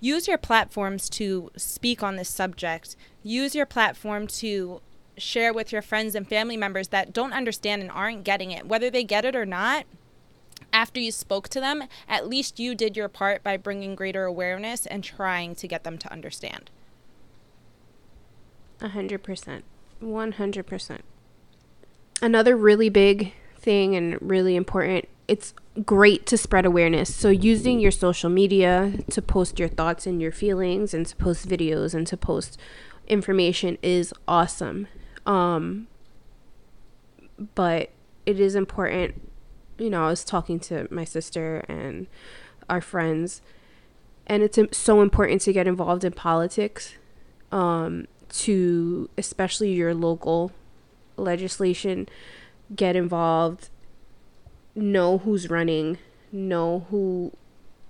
Use 0.00 0.28
your 0.28 0.38
platforms 0.38 1.08
to 1.10 1.50
speak 1.56 2.02
on 2.02 2.16
this 2.16 2.28
subject. 2.28 2.96
Use 3.22 3.54
your 3.54 3.66
platform 3.66 4.26
to 4.28 4.80
share 5.18 5.52
with 5.52 5.72
your 5.72 5.82
friends 5.82 6.14
and 6.14 6.26
family 6.26 6.56
members 6.56 6.88
that 6.88 7.12
don't 7.12 7.32
understand 7.32 7.82
and 7.82 7.90
aren't 7.90 8.24
getting 8.24 8.50
it. 8.50 8.66
Whether 8.66 8.90
they 8.90 9.04
get 9.04 9.24
it 9.24 9.36
or 9.36 9.44
not, 9.44 9.84
after 10.72 11.00
you 11.00 11.10
spoke 11.10 11.48
to 11.48 11.60
them, 11.60 11.84
at 12.08 12.28
least 12.28 12.60
you 12.60 12.74
did 12.74 12.96
your 12.96 13.08
part 13.08 13.42
by 13.42 13.56
bringing 13.56 13.94
greater 13.94 14.24
awareness 14.24 14.86
and 14.86 15.02
trying 15.02 15.54
to 15.56 15.68
get 15.68 15.84
them 15.84 15.98
to 15.98 16.12
understand. 16.12 16.70
A 18.80 18.88
hundred 18.88 19.22
percent. 19.22 19.64
One 19.98 20.32
hundred 20.32 20.66
percent. 20.66 21.02
Another 22.22 22.56
really 22.56 22.88
big 22.88 23.34
thing 23.60 23.94
and 23.94 24.18
really 24.20 24.56
important, 24.56 25.08
it's 25.28 25.54
great 25.84 26.26
to 26.26 26.36
spread 26.36 26.66
awareness. 26.66 27.14
So 27.14 27.28
using 27.28 27.80
your 27.80 27.90
social 27.92 28.30
media 28.30 28.94
to 29.10 29.22
post 29.22 29.58
your 29.58 29.68
thoughts 29.68 30.06
and 30.06 30.20
your 30.20 30.32
feelings 30.32 30.92
and 30.92 31.06
to 31.06 31.16
post 31.16 31.48
videos 31.48 31.94
and 31.94 32.06
to 32.08 32.16
post 32.16 32.58
information 33.06 33.78
is 33.82 34.12
awesome. 34.26 34.88
Um 35.26 35.86
but 37.54 37.90
it 38.26 38.38
is 38.38 38.54
important 38.54 39.14
you 39.80 39.88
know, 39.88 40.04
I 40.04 40.10
was 40.10 40.24
talking 40.24 40.60
to 40.60 40.86
my 40.90 41.04
sister 41.04 41.64
and 41.66 42.06
our 42.68 42.80
friends, 42.80 43.40
and 44.26 44.42
it's 44.42 44.58
so 44.76 45.00
important 45.00 45.40
to 45.42 45.52
get 45.52 45.66
involved 45.66 46.04
in 46.04 46.12
politics, 46.12 46.94
um, 47.50 48.06
to 48.28 49.08
especially 49.16 49.72
your 49.72 49.94
local 49.94 50.52
legislation, 51.16 52.08
get 52.74 52.96
involved, 52.96 53.68
know 54.74 55.18
who's 55.18 55.50
running, 55.50 55.98
know 56.32 56.86
who 56.90 57.32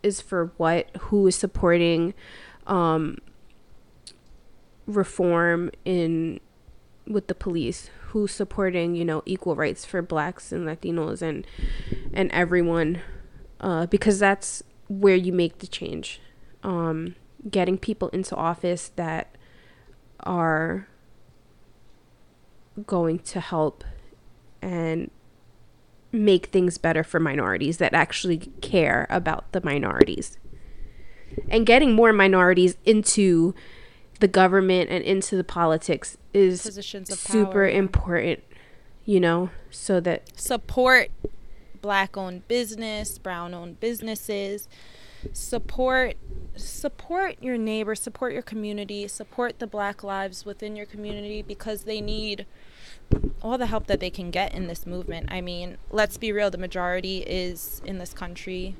is 0.02 0.20
for 0.20 0.52
what, 0.56 0.88
who 0.98 1.26
is 1.26 1.36
supporting 1.36 2.14
um, 2.66 3.18
reform 4.86 5.70
in 5.84 6.40
with 7.06 7.26
the 7.26 7.34
police, 7.34 7.90
who's 8.08 8.32
supporting 8.32 8.94
you 8.94 9.04
know 9.04 9.22
equal 9.26 9.56
rights 9.56 9.84
for 9.84 10.02
blacks 10.02 10.52
and 10.52 10.66
latinos 10.66 11.22
and 11.22 11.46
and 12.12 12.30
everyone 12.32 13.00
uh, 13.60 13.86
because 13.86 14.18
that's 14.18 14.62
where 14.88 15.16
you 15.16 15.32
make 15.32 15.58
the 15.58 15.66
change. 15.66 16.20
Um, 16.62 17.14
getting 17.48 17.78
people 17.78 18.08
into 18.08 18.36
office 18.36 18.90
that 18.96 19.34
are 20.20 20.88
going 22.86 23.18
to 23.18 23.40
help 23.40 23.84
and 24.62 25.10
make 26.12 26.46
things 26.46 26.78
better 26.78 27.04
for 27.04 27.20
minorities 27.20 27.78
that 27.78 27.94
actually 27.94 28.38
care 28.60 29.06
about 29.10 29.50
the 29.52 29.60
minorities. 29.62 30.38
And 31.48 31.64
getting 31.64 31.94
more 31.94 32.12
minorities 32.12 32.76
into 32.84 33.54
the 34.18 34.28
government 34.28 34.90
and 34.90 35.04
into 35.04 35.36
the 35.36 35.44
politics 35.44 36.16
is 36.34 36.62
super 36.62 37.44
power, 37.52 37.68
important, 37.68 38.42
you 39.04 39.20
know, 39.20 39.50
so 39.70 40.00
that 40.00 40.38
support 40.38 41.10
black 41.80 42.16
owned 42.16 42.46
business, 42.48 43.18
brown 43.18 43.54
owned 43.54 43.80
businesses, 43.80 44.68
support 45.32 46.16
support 46.56 47.36
your 47.40 47.56
neighbor, 47.56 47.94
support 47.94 48.32
your 48.32 48.42
community, 48.42 49.06
support 49.08 49.58
the 49.58 49.66
black 49.66 50.02
lives 50.02 50.44
within 50.44 50.76
your 50.76 50.86
community 50.86 51.42
because 51.42 51.84
they 51.84 52.00
need 52.00 52.46
all 53.42 53.58
the 53.58 53.66
help 53.66 53.86
that 53.86 54.00
they 54.00 54.10
can 54.10 54.30
get 54.30 54.54
in 54.54 54.66
this 54.66 54.86
movement. 54.86 55.28
I 55.32 55.40
mean, 55.40 55.78
let's 55.90 56.16
be 56.18 56.32
real, 56.32 56.50
the 56.50 56.58
majority 56.58 57.18
is 57.18 57.80
in 57.84 57.98
this 57.98 58.12
country 58.12 58.76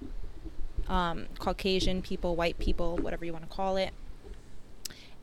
um, 0.88 1.26
Caucasian 1.38 2.02
people, 2.02 2.36
white 2.36 2.58
people, 2.58 2.96
whatever 2.96 3.24
you 3.24 3.32
want 3.32 3.48
to 3.48 3.54
call 3.54 3.76
it 3.76 3.92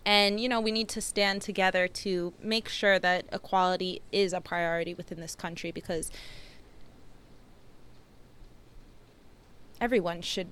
And, 0.06 0.40
you 0.40 0.48
know, 0.48 0.62
we 0.62 0.72
need 0.72 0.88
to 0.90 1.02
stand 1.02 1.42
together 1.42 1.88
to 1.90 2.34
make 2.42 2.70
sure 2.70 2.98
that 2.98 3.26
equality 3.34 4.02
is 4.14 4.32
a 4.32 4.40
priority 4.40 4.94
within 4.94 5.20
this 5.20 5.36
country 5.36 5.70
because 5.70 6.10
everyone 9.82 10.22
should 10.22 10.48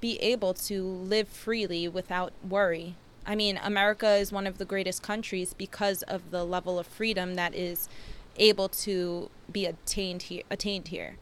be 0.00 0.18
able 0.20 0.54
to 0.54 0.82
live 0.82 1.28
freely 1.28 1.86
without 1.86 2.32
worry. 2.48 2.94
I 3.26 3.34
mean, 3.34 3.58
America 3.62 4.14
is 4.14 4.32
one 4.32 4.46
of 4.46 4.58
the 4.58 4.64
greatest 4.64 5.02
countries 5.02 5.52
because 5.52 6.02
of 6.02 6.30
the 6.30 6.44
level 6.44 6.78
of 6.78 6.86
freedom 6.86 7.34
that 7.34 7.54
is 7.54 7.88
able 8.36 8.68
to 8.68 9.30
be 9.50 9.66
attained 9.66 10.22
here 10.22 10.42
attained 10.50 10.88
here. 10.88 11.16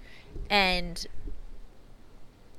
And 0.51 1.07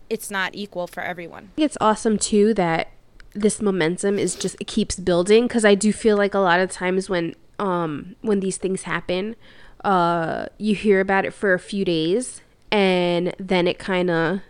it's 0.10 0.32
not 0.32 0.56
equal 0.56 0.88
for 0.88 1.02
everyone. 1.02 1.52
It's 1.58 1.78
awesome 1.82 2.18
too 2.18 2.54
that 2.56 2.90
this 3.34 3.62
momentum 3.62 4.18
is 4.18 4.36
just 4.36 4.56
it 4.60 4.68
keeps 4.68 4.96
building 4.96 5.48
because 5.48 5.66
I 5.66 5.76
do 5.76 5.92
feel 5.92 6.18
like 6.18 6.34
a 6.34 6.40
lot 6.40 6.60
of 6.60 6.72
times 6.72 7.10
when 7.10 7.36
um 7.60 8.16
when 8.22 8.40
these 8.40 8.58
things 8.58 8.84
happen, 8.84 9.36
uh 9.84 10.48
you 10.58 10.76
hear 10.76 11.00
about 11.00 11.26
it 11.26 11.34
for 11.34 11.54
a 11.54 11.60
few 11.60 11.86
days 11.86 12.42
and 12.72 13.36
then 13.38 13.68
it 13.68 13.78
kind 13.78 14.10
of 14.10 14.42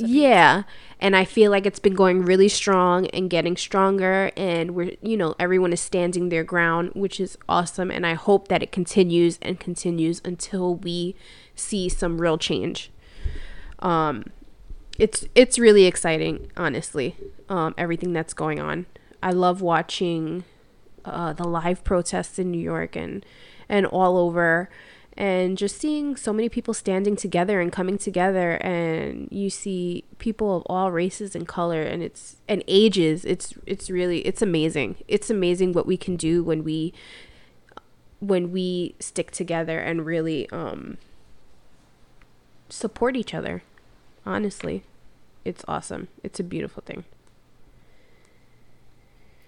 yeah 0.00 0.62
and 1.00 1.16
i 1.16 1.24
feel 1.24 1.50
like 1.50 1.66
it's 1.66 1.78
been 1.78 1.94
going 1.94 2.22
really 2.24 2.48
strong 2.48 3.06
and 3.08 3.30
getting 3.30 3.56
stronger 3.56 4.30
and 4.36 4.72
we're 4.72 4.92
you 5.02 5.16
know 5.16 5.34
everyone 5.38 5.72
is 5.72 5.80
standing 5.80 6.28
their 6.28 6.44
ground 6.44 6.90
which 6.94 7.18
is 7.18 7.36
awesome 7.48 7.90
and 7.90 8.06
i 8.06 8.14
hope 8.14 8.48
that 8.48 8.62
it 8.62 8.70
continues 8.70 9.38
and 9.42 9.58
continues 9.58 10.20
until 10.24 10.76
we 10.76 11.14
see 11.54 11.88
some 11.88 12.20
real 12.20 12.38
change. 12.38 12.90
Um 13.78 14.24
it's 14.98 15.24
it's 15.34 15.58
really 15.58 15.86
exciting 15.86 16.50
honestly 16.56 17.16
um 17.48 17.74
everything 17.78 18.12
that's 18.12 18.34
going 18.34 18.60
on. 18.60 18.86
I 19.22 19.30
love 19.30 19.60
watching 19.62 20.44
uh 21.04 21.32
the 21.32 21.44
live 21.44 21.82
protests 21.84 22.38
in 22.38 22.50
new 22.50 22.60
york 22.60 22.94
and 22.94 23.24
and 23.68 23.86
all 23.86 24.16
over 24.16 24.68
and 25.16 25.58
just 25.58 25.78
seeing 25.78 26.16
so 26.16 26.32
many 26.32 26.48
people 26.48 26.72
standing 26.72 27.16
together 27.16 27.60
and 27.60 27.70
coming 27.70 27.98
together 27.98 28.52
and 28.62 29.28
you 29.30 29.50
see 29.50 30.04
people 30.18 30.56
of 30.56 30.62
all 30.66 30.90
races 30.90 31.34
and 31.34 31.46
color 31.46 31.82
and 31.82 32.02
it's 32.02 32.36
and 32.48 32.64
ages. 32.66 33.24
It's 33.24 33.54
it's 33.66 33.90
really 33.90 34.20
it's 34.20 34.40
amazing. 34.40 34.96
It's 35.08 35.28
amazing 35.28 35.72
what 35.72 35.86
we 35.86 35.96
can 35.96 36.16
do 36.16 36.42
when 36.42 36.64
we 36.64 36.94
when 38.20 38.52
we 38.52 38.94
stick 39.00 39.30
together 39.30 39.78
and 39.78 40.06
really 40.06 40.48
um 40.50 40.96
support 42.70 43.16
each 43.16 43.34
other. 43.34 43.62
Honestly 44.24 44.84
it's 45.44 45.64
awesome. 45.68 46.08
It's 46.22 46.40
a 46.40 46.44
beautiful 46.44 46.82
thing. 46.86 47.04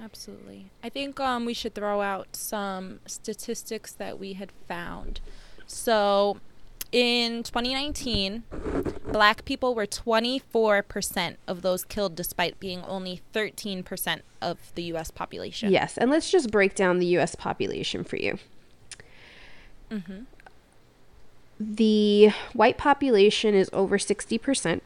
Absolutely. 0.00 0.70
I 0.82 0.90
think 0.90 1.18
um 1.20 1.46
we 1.46 1.54
should 1.54 1.74
throw 1.74 2.02
out 2.02 2.36
some 2.36 3.00
statistics 3.06 3.92
that 3.92 4.18
we 4.18 4.34
had 4.34 4.52
found 4.68 5.20
so 5.74 6.38
in 6.92 7.42
2019, 7.42 8.44
black 9.10 9.44
people 9.44 9.74
were 9.74 9.86
24% 9.86 11.36
of 11.48 11.62
those 11.62 11.84
killed, 11.84 12.14
despite 12.14 12.60
being 12.60 12.82
only 12.84 13.20
13% 13.34 14.20
of 14.40 14.58
the 14.76 14.84
US 14.84 15.10
population. 15.10 15.72
Yes, 15.72 15.98
and 15.98 16.10
let's 16.10 16.30
just 16.30 16.52
break 16.52 16.76
down 16.76 17.00
the 17.00 17.06
US 17.18 17.34
population 17.34 18.04
for 18.04 18.16
you. 18.16 18.38
Mm-hmm. 19.90 20.22
The 21.58 22.30
white 22.52 22.78
population 22.78 23.54
is 23.54 23.68
over 23.72 23.98
60%. 23.98 24.80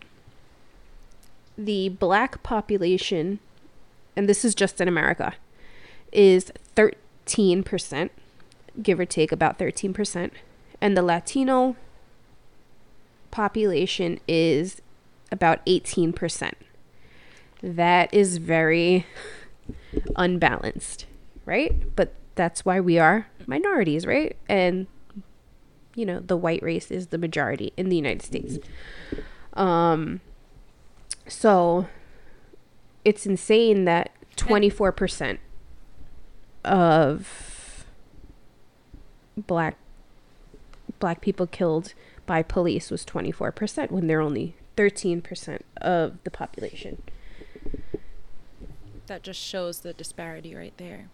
The 1.58 1.90
black 1.90 2.42
population, 2.42 3.40
and 4.16 4.26
this 4.28 4.44
is 4.44 4.54
just 4.54 4.80
in 4.80 4.88
America, 4.88 5.34
is 6.12 6.50
13%, 6.76 8.10
give 8.82 8.98
or 8.98 9.04
take 9.04 9.32
about 9.32 9.58
13% 9.58 10.30
and 10.80 10.96
the 10.96 11.02
Latino 11.02 11.76
population 13.30 14.20
is 14.26 14.80
about 15.30 15.64
18%. 15.66 16.52
That 17.62 18.12
is 18.14 18.38
very 18.38 19.06
unbalanced, 20.16 21.06
right? 21.44 21.94
But 21.96 22.14
that's 22.34 22.64
why 22.64 22.80
we 22.80 22.98
are 22.98 23.28
minorities, 23.46 24.06
right? 24.06 24.36
And 24.48 24.86
you 25.94 26.06
know, 26.06 26.20
the 26.20 26.36
white 26.36 26.62
race 26.62 26.92
is 26.92 27.08
the 27.08 27.18
majority 27.18 27.72
in 27.76 27.88
the 27.88 27.96
United 27.96 28.22
States. 28.22 28.58
Um 29.54 30.20
so 31.26 31.88
it's 33.04 33.26
insane 33.26 33.84
that 33.84 34.10
24% 34.36 35.38
of 36.64 37.84
black 39.36 39.76
black 40.98 41.20
people 41.20 41.46
killed 41.46 41.94
by 42.26 42.42
police 42.42 42.90
was 42.90 43.04
24% 43.04 43.90
when 43.90 44.06
they're 44.06 44.20
only 44.20 44.54
13% 44.76 45.60
of 45.80 46.22
the 46.24 46.30
population. 46.30 47.02
That 49.06 49.22
just 49.22 49.40
shows 49.40 49.80
the 49.80 49.92
disparity 49.92 50.54
right 50.54 50.74
there. 50.76 51.08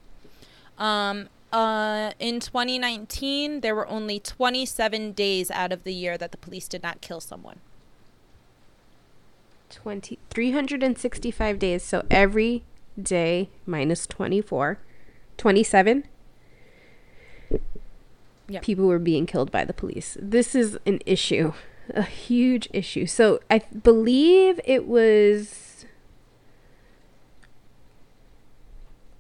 Um, 0.78 1.28
uh, 1.52 2.12
in 2.18 2.40
2019, 2.40 3.60
there 3.60 3.74
were 3.74 3.86
only 3.88 4.18
27 4.18 5.12
days 5.12 5.50
out 5.50 5.72
of 5.72 5.84
the 5.84 5.94
year 5.94 6.18
that 6.18 6.32
the 6.32 6.36
police 6.36 6.66
did 6.66 6.82
not 6.82 7.00
kill 7.00 7.20
someone. 7.20 7.60
20, 9.70 10.18
365 10.30 11.58
days. 11.58 11.82
So 11.82 12.04
every 12.10 12.64
day 13.00 13.50
minus 13.66 14.06
24. 14.06 14.78
27 15.36 16.04
yep. 18.48 18.62
people 18.62 18.86
were 18.86 18.98
being 18.98 19.26
killed 19.26 19.50
by 19.50 19.64
the 19.64 19.72
police. 19.72 20.16
This 20.20 20.54
is 20.54 20.78
an 20.86 21.00
issue, 21.06 21.52
a 21.94 22.02
huge 22.02 22.68
issue. 22.72 23.06
So 23.06 23.40
I 23.50 23.58
believe 23.58 24.60
it 24.64 24.86
was 24.86 25.86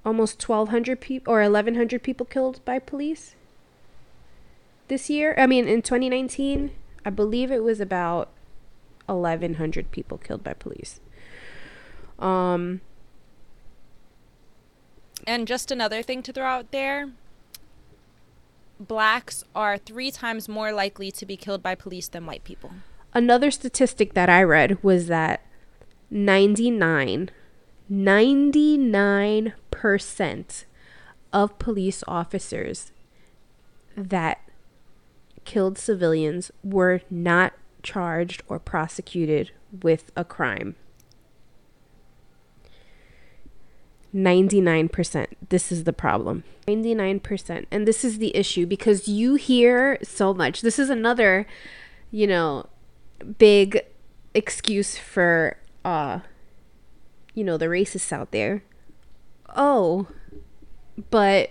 almost 0.04 0.46
1,200 0.46 1.00
people 1.00 1.32
or 1.32 1.40
1,100 1.42 2.02
people 2.02 2.26
killed 2.26 2.62
by 2.64 2.78
police 2.78 3.34
this 4.88 5.08
year. 5.08 5.34
I 5.38 5.46
mean, 5.46 5.66
in 5.66 5.82
2019, 5.82 6.70
I 7.04 7.10
believe 7.10 7.50
it 7.50 7.62
was 7.62 7.80
about 7.80 8.28
1,100 9.06 9.90
people 9.90 10.18
killed 10.18 10.44
by 10.44 10.54
police. 10.54 11.00
Um, 12.18 12.80
and 15.26 15.48
just 15.48 15.70
another 15.70 16.02
thing 16.02 16.22
to 16.22 16.32
throw 16.32 16.46
out 16.46 16.70
there 16.70 17.10
blacks 18.86 19.44
are 19.54 19.78
three 19.78 20.10
times 20.10 20.48
more 20.48 20.72
likely 20.72 21.10
to 21.12 21.26
be 21.26 21.36
killed 21.36 21.62
by 21.62 21.74
police 21.74 22.08
than 22.08 22.26
white 22.26 22.44
people. 22.44 22.72
Another 23.12 23.50
statistic 23.50 24.14
that 24.14 24.28
I 24.28 24.42
read 24.42 24.82
was 24.82 25.06
that 25.08 25.46
99 26.10 27.30
99% 27.90 30.64
of 31.32 31.58
police 31.58 32.04
officers 32.08 32.92
that 33.96 34.40
killed 35.44 35.78
civilians 35.78 36.50
were 36.62 37.00
not 37.10 37.52
charged 37.82 38.42
or 38.48 38.58
prosecuted 38.58 39.50
with 39.82 40.10
a 40.16 40.24
crime. 40.24 40.76
99%. 44.14 45.26
This 45.48 45.72
is 45.72 45.84
the 45.84 45.92
problem. 45.92 46.44
99%. 46.68 47.66
And 47.70 47.86
this 47.86 48.04
is 48.04 48.18
the 48.18 48.34
issue 48.36 48.66
because 48.66 49.08
you 49.08 49.34
hear 49.34 49.98
so 50.02 50.32
much. 50.32 50.62
This 50.62 50.78
is 50.78 50.88
another, 50.88 51.46
you 52.10 52.26
know, 52.26 52.66
big 53.38 53.80
excuse 54.34 54.96
for 54.98 55.56
uh 55.84 56.18
you 57.34 57.42
know, 57.44 57.56
the 57.56 57.66
racists 57.66 58.12
out 58.12 58.30
there. 58.30 58.62
Oh, 59.56 60.06
but 61.10 61.50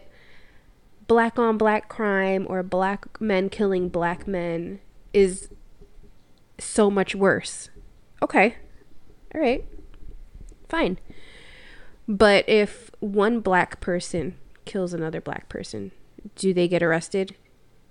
black 1.08 1.38
on 1.38 1.58
black 1.58 1.89
crime 1.89 2.47
or 2.49 2.63
black 2.63 3.19
men 3.19 3.49
killing 3.49 3.89
black 3.89 4.26
men 4.26 4.80
is 5.13 5.49
so 6.58 6.89
much 6.89 7.13
worse. 7.13 7.69
Okay. 8.21 8.56
All 9.36 9.41
right. 9.41 9.65
Fine. 10.69 10.97
But 12.08 12.48
if 12.48 12.92
one 13.00 13.39
black 13.39 13.80
person 13.80 14.36
kills 14.66 14.94
another 14.94 15.22
black 15.22 15.50
person, 15.50 15.92
do 16.36 16.54
they 16.54 16.68
get 16.68 16.84
arrested 16.84 17.36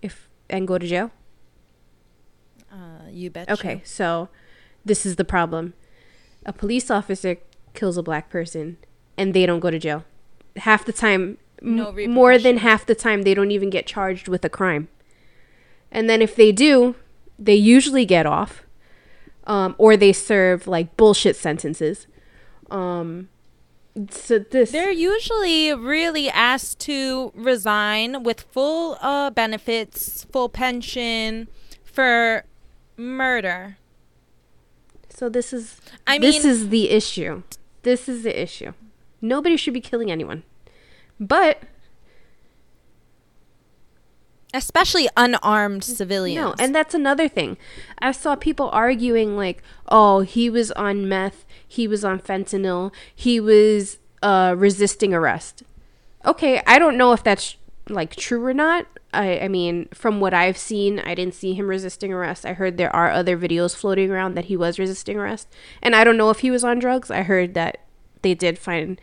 if 0.01 0.29
and 0.51 0.69
go 0.69 0.79
to 0.79 0.87
jail? 0.87 1.11
Uh, 2.71 3.09
you 3.11 3.31
bet. 3.31 3.51
Okay, 3.51 3.83
so 3.85 4.29
this 4.85 5.05
is 5.07 5.17
the 5.17 5.25
problem. 5.25 5.75
A 6.45 6.53
police 6.53 6.91
officer 6.91 7.37
kills 7.75 7.97
a 7.97 8.03
black 8.03 8.31
person 8.31 8.77
and 9.17 9.35
they 9.35 9.47
don't 9.47 9.61
go 9.61 9.71
to 9.71 9.79
jail. 9.79 10.05
Half 10.57 10.85
the 10.85 10.93
time, 10.93 11.39
no 11.61 11.89
m- 11.91 12.11
more 12.11 12.39
than 12.39 12.59
half 12.59 12.85
the 12.85 12.95
time, 12.95 13.23
they 13.23 13.35
don't 13.35 13.51
even 13.51 13.71
get 13.71 13.87
charged 13.87 14.29
with 14.29 14.45
a 14.45 14.49
crime. 14.49 14.89
And 15.91 16.09
then 16.09 16.23
if 16.23 16.35
they 16.35 16.53
do, 16.53 16.97
they 17.39 17.55
usually 17.55 18.05
get 18.05 18.27
off, 18.27 18.65
um, 19.47 19.75
or 19.79 19.97
they 19.97 20.13
serve 20.13 20.67
like 20.67 20.97
bullshit 20.97 21.37
sentences. 21.37 22.07
Um, 22.71 23.29
So 24.11 24.39
this 24.39 24.71
They're 24.73 24.91
usually 24.91 25.73
really 25.75 26.31
asked 26.31 26.79
to 26.81 27.31
resign 27.35 28.23
with 28.23 28.41
full 28.41 28.97
uh, 29.03 29.31
benefits, 29.31 30.25
full 30.25 30.49
pension 30.49 31.49
for 31.85 32.45
murder. 32.97 33.77
so 35.11 35.29
this 35.29 35.53
is 35.53 35.79
I 36.07 36.19
this 36.19 36.43
mean- 36.43 36.53
is 36.53 36.69
the 36.71 36.91
issue. 36.91 37.43
This 37.83 38.09
is 38.09 38.23
the 38.23 38.41
issue. 38.43 38.73
Nobody 39.21 39.57
should 39.57 39.75
be 39.75 39.81
killing 39.81 40.11
anyone. 40.11 40.43
But 41.21 41.63
Especially 44.55 45.09
unarmed 45.17 45.83
civilians. 45.83 46.59
No, 46.59 46.65
and 46.65 46.75
that's 46.75 46.95
another 46.95 47.29
thing. 47.29 47.57
I 47.99 48.13
saw 48.13 48.37
people 48.37 48.69
arguing 48.71 49.37
like, 49.37 49.63
"Oh, 49.89 50.21
he 50.21 50.51
was 50.51 50.71
on 50.73 51.09
meth, 51.09 51.47
he 51.67 51.89
was 51.89 52.05
on 52.05 52.21
fentanyl, 52.21 52.93
he 53.15 53.41
was 53.41 53.99
uh, 54.23 54.55
resisting 54.57 55.15
arrest." 55.15 55.63
Okay, 56.25 56.63
I 56.67 56.79
don't 56.79 56.99
know 56.99 57.13
if 57.13 57.25
that's 57.25 57.57
like 57.89 58.15
true 58.15 58.45
or 58.45 58.55
not. 58.55 58.87
I, 59.15 59.41
I 59.41 59.49
mean, 59.49 59.89
from 59.93 60.21
what 60.21 60.33
I've 60.33 60.57
seen, 60.57 61.01
I 61.01 61.15
didn't 61.15 61.35
see 61.35 61.55
him 61.55 61.67
resisting 61.67 62.13
arrest. 62.13 62.47
I 62.47 62.53
heard 62.53 62.77
there 62.77 62.95
are 62.95 63.11
other 63.11 63.37
videos 63.37 63.75
floating 63.75 64.11
around 64.11 64.35
that 64.35 64.47
he 64.47 64.57
was 64.57 64.79
resisting 64.79 65.19
arrest, 65.19 65.49
and 65.83 65.97
I 65.97 66.05
don't 66.05 66.17
know 66.17 66.31
if 66.31 66.41
he 66.41 66.51
was 66.51 66.65
on 66.65 66.79
drugs. 66.79 67.11
I 67.11 67.23
heard 67.23 67.55
that 67.55 67.79
they 68.23 68.35
did 68.35 68.59
find 68.59 69.01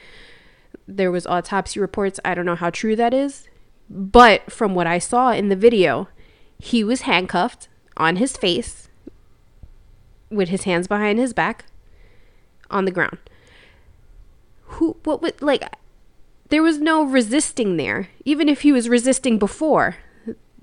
there 0.87 1.11
was 1.11 1.27
autopsy 1.27 1.79
reports. 1.79 2.19
I 2.23 2.33
don't 2.33 2.45
know 2.45 2.55
how 2.55 2.69
true 2.69 2.95
that 2.95 3.13
is, 3.13 3.48
but 3.89 4.51
from 4.51 4.75
what 4.75 4.87
I 4.87 4.99
saw 4.99 5.31
in 5.31 5.49
the 5.49 5.55
video, 5.55 6.09
he 6.57 6.83
was 6.83 7.01
handcuffed 7.01 7.67
on 7.97 8.17
his 8.17 8.37
face 8.37 8.87
with 10.29 10.49
his 10.49 10.63
hands 10.63 10.87
behind 10.87 11.19
his 11.19 11.33
back 11.33 11.65
on 12.69 12.85
the 12.85 12.91
ground. 12.91 13.17
Who 14.63 14.97
what 15.03 15.21
would 15.21 15.41
like 15.41 15.63
there 16.49 16.63
was 16.63 16.79
no 16.79 17.03
resisting 17.03 17.77
there. 17.77 18.09
Even 18.25 18.49
if 18.49 18.61
he 18.61 18.71
was 18.71 18.89
resisting 18.89 19.37
before, 19.37 19.97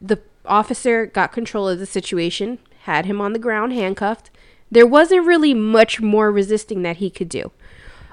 the 0.00 0.20
officer 0.44 1.06
got 1.06 1.32
control 1.32 1.68
of 1.68 1.78
the 1.78 1.86
situation, 1.86 2.58
had 2.82 3.06
him 3.06 3.20
on 3.20 3.32
the 3.32 3.38
ground 3.38 3.72
handcuffed. 3.72 4.30
There 4.70 4.86
wasn't 4.86 5.26
really 5.26 5.54
much 5.54 6.00
more 6.00 6.30
resisting 6.30 6.82
that 6.82 6.96
he 6.96 7.10
could 7.10 7.28
do. 7.28 7.52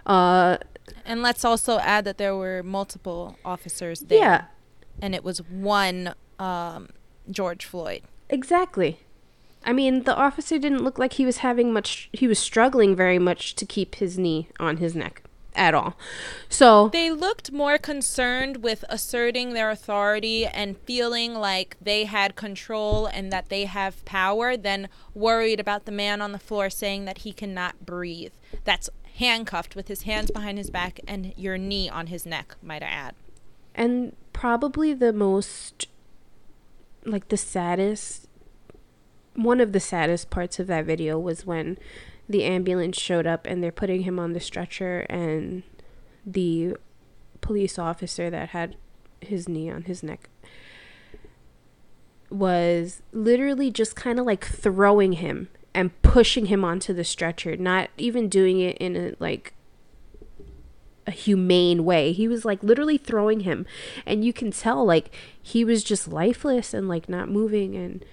Uh 0.06 0.58
And 1.06 1.21
let's 1.21 1.43
also 1.43 1.80
add 1.80 2.06
that 2.06 2.17
there 2.17 2.36
were 2.36 2.63
multiple 2.63 3.38
officers 3.43 4.02
there. 4.02 4.19
yeah, 4.19 4.45
And 5.04 5.13
it 5.13 5.24
was 5.24 5.39
one 5.39 6.16
um, 6.39 6.88
George 7.30 7.66
Floyd. 7.66 8.04
Exactly. 8.30 9.00
I 9.66 9.74
mean, 9.74 10.04
the 10.04 10.16
officer 10.16 10.58
didn't 10.58 10.84
look 10.84 10.98
like 10.98 11.13
he 11.13 11.26
was 11.26 11.38
having 11.38 11.74
much, 11.74 12.10
he 12.13 12.26
was 12.26 12.39
struggling 12.39 12.96
very 12.96 13.20
much 13.20 13.54
to 13.56 13.66
keep 13.66 13.96
his 13.96 14.18
knee 14.18 14.48
on 14.62 14.78
his 14.78 14.96
neck 14.96 15.22
at 15.56 15.74
all. 15.74 15.96
So, 16.50 16.88
They 16.89 17.12
looked 17.12 17.52
more 17.52 17.78
concerned 17.78 18.63
with 18.63 18.86
asserting 18.89 19.54
their 19.54 19.70
authority 19.70 20.46
and 20.46 20.78
feeling 20.78 21.36
like 21.36 21.76
they 21.82 22.06
had 22.06 22.36
control 22.36 23.06
and 23.06 23.32
that 23.32 23.50
they 23.50 23.66
have 23.66 24.04
power 24.06 24.58
than 24.58 24.88
worried 25.13 25.60
about 25.60 25.86
the 25.86 25.92
man 25.92 26.22
on 26.22 26.32
the 26.32 26.39
floor 26.39 26.70
saying 26.70 27.06
that 27.06 27.20
he 27.20 27.34
cannot 27.34 27.86
breathe. 27.86 28.34
That's 28.63 28.89
handcuffed 29.16 29.76
with 29.76 29.89
his 29.89 30.04
hands 30.04 30.32
behind 30.32 30.58
his 30.58 30.70
back 30.70 31.00
and 31.08 31.34
your 31.38 31.58
knee 31.58 31.89
on 31.89 32.08
his 32.08 32.26
neck, 32.26 32.56
might 32.62 32.82
I 32.84 32.88
add. 32.88 33.16
And 33.76 34.16
probably 34.34 34.94
the 34.94 35.14
most, 35.14 35.88
like, 37.06 37.30
the 37.30 37.38
saddest, 37.38 38.28
one 39.36 39.60
of 39.60 39.72
the 39.72 39.80
saddest 39.80 40.30
parts 40.30 40.60
of 40.60 40.68
that 40.68 40.86
video 40.86 41.18
was 41.18 41.46
when 41.46 41.78
the 42.30 42.44
ambulance 42.44 42.98
showed 42.98 43.28
up 43.28 43.46
and 43.46 43.64
they're 43.64 43.72
putting 43.72 44.04
him 44.04 44.20
on 44.20 44.34
the 44.34 44.40
stretcher 44.40 45.02
and 45.10 45.64
the 46.26 46.76
police 47.42 47.78
officer 47.78 48.30
that 48.30 48.50
had 48.50 48.76
his 49.20 49.50
knee 49.50 49.70
on 49.70 49.84
his 49.84 50.04
neck 50.04 50.30
was 52.30 53.02
literally 53.12 53.70
just 53.70 53.96
kind 53.96 54.20
of 54.20 54.26
like 54.26 54.46
throwing 54.46 55.14
him 55.14 55.50
and 55.74 56.02
pushing 56.02 56.48
him 56.48 56.64
onto 56.64 56.94
the 56.94 57.04
stretcher, 57.04 57.56
not 57.56 57.90
even 57.98 58.28
doing 58.28 58.60
it 58.60 58.78
in 58.78 58.96
a 58.96 59.14
like 59.20 59.54
a 61.06 61.12
humane 61.12 61.86
way. 61.86 62.12
He 62.12 62.28
was 62.28 62.46
like 62.46 62.63
literally 62.63 62.98
throwing 62.98 63.42
him 63.42 63.66
and 64.06 64.24
you 64.24 64.34
can 64.34 64.52
tell 64.52 64.86
like 64.86 65.13
he 65.42 65.66
was 65.66 65.84
just 65.84 66.08
lifeless 66.08 66.74
and 66.74 66.88
like 66.88 67.10
not 67.10 67.30
moving 67.30 67.76
and 67.76 68.06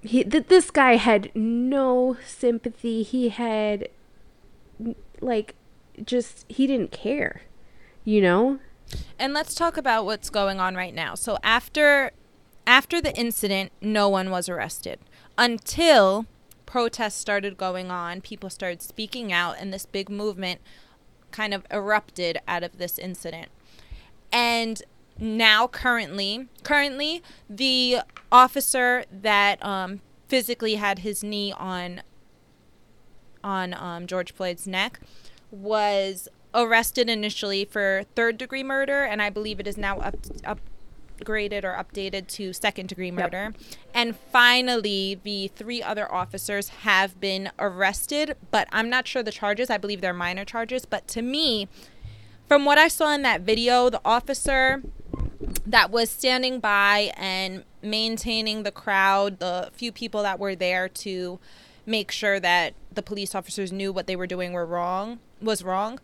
he 0.00 0.22
th- 0.22 0.48
this 0.48 0.70
guy 0.70 0.96
had 0.96 1.30
no 1.34 2.16
sympathy. 2.26 3.02
He 3.02 3.30
had 3.30 3.88
like 5.20 5.54
just 6.04 6.44
he 6.48 6.66
didn't 6.66 6.92
care. 6.92 7.42
You 8.04 8.20
know? 8.20 8.58
And 9.18 9.32
let's 9.32 9.54
talk 9.54 9.76
about 9.76 10.04
what's 10.04 10.28
going 10.28 10.60
on 10.60 10.74
right 10.74 10.94
now. 10.94 11.14
So 11.14 11.38
after 11.42 12.12
after 12.66 13.00
the 13.00 13.14
incident, 13.18 13.72
no 13.80 14.08
one 14.08 14.30
was 14.30 14.48
arrested 14.48 14.98
until 15.36 16.26
protests 16.66 17.14
started 17.14 17.56
going 17.56 17.90
on, 17.90 18.20
people 18.20 18.50
started 18.50 18.82
speaking 18.82 19.32
out 19.32 19.56
and 19.58 19.72
this 19.72 19.86
big 19.86 20.08
movement 20.08 20.60
kind 21.34 21.52
of 21.52 21.66
erupted 21.70 22.38
out 22.46 22.62
of 22.62 22.78
this 22.78 22.96
incident. 22.98 23.48
And 24.32 24.80
now 25.18 25.66
currently 25.68 26.48
currently 26.62 27.22
the 27.48 27.98
officer 28.32 29.04
that 29.12 29.64
um, 29.64 30.00
physically 30.28 30.76
had 30.76 31.00
his 31.00 31.22
knee 31.22 31.52
on 31.52 32.02
on 33.42 33.74
um, 33.74 34.06
George 34.06 34.32
Floyd's 34.32 34.66
neck 34.66 35.00
was 35.50 36.28
arrested 36.54 37.10
initially 37.10 37.64
for 37.64 38.04
third 38.14 38.38
degree 38.38 38.62
murder, 38.62 39.02
and 39.02 39.20
I 39.20 39.28
believe 39.28 39.60
it 39.60 39.66
is 39.66 39.76
now 39.76 39.98
up, 40.44 40.60
upgraded 41.18 41.64
or 41.64 41.72
updated 41.72 42.26
to 42.28 42.52
second 42.52 42.88
degree 42.88 43.10
murder. 43.10 43.54
And 43.92 44.16
finally, 44.16 45.18
the 45.22 45.48
three 45.48 45.82
other 45.82 46.12
officers 46.12 46.68
have 46.68 47.20
been 47.20 47.50
arrested, 47.58 48.36
but 48.50 48.68
I'm 48.72 48.90
not 48.90 49.06
sure 49.06 49.22
the 49.22 49.32
charges. 49.32 49.70
I 49.70 49.78
believe 49.78 50.00
they're 50.00 50.12
minor 50.12 50.44
charges. 50.44 50.84
But 50.84 51.06
to 51.08 51.22
me, 51.22 51.68
from 52.46 52.64
what 52.64 52.78
I 52.78 52.88
saw 52.88 53.12
in 53.14 53.22
that 53.22 53.42
video, 53.42 53.90
the 53.90 54.00
officer 54.04 54.82
that 55.66 55.90
was 55.90 56.10
standing 56.10 56.60
by 56.60 57.12
and 57.16 57.64
maintaining 57.82 58.62
the 58.62 58.72
crowd, 58.72 59.38
the 59.38 59.70
few 59.72 59.92
people 59.92 60.22
that 60.22 60.38
were 60.38 60.54
there 60.54 60.88
to 60.88 61.38
make 61.86 62.10
sure 62.10 62.40
that 62.40 62.74
the 62.92 63.02
police 63.02 63.34
officers 63.34 63.72
knew 63.72 63.92
what 63.92 64.06
they 64.06 64.16
were 64.16 64.26
doing 64.26 64.52
were 64.52 64.64
wrong 64.64 65.18
was 65.40 65.62
wrong. 65.62 66.00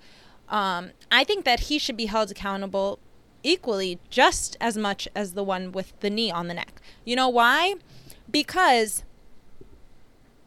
Um, 0.49 0.90
I 1.11 1.25
think 1.25 1.44
that 1.44 1.61
he 1.61 1.79
should 1.79 1.96
be 1.96 2.07
held 2.07 2.31
accountable 2.31 2.99
equally, 3.42 3.98
just 4.11 4.57
as 4.61 4.76
much 4.76 5.09
as 5.14 5.33
the 5.33 5.44
one 5.44 5.72
with 5.72 5.98
the 6.00 6.11
knee 6.11 6.31
on 6.31 6.48
the 6.48 6.55
neck. 6.55 6.81
You 7.05 7.16
know 7.16 7.29
why? 7.29 7.74
Because 8.31 9.05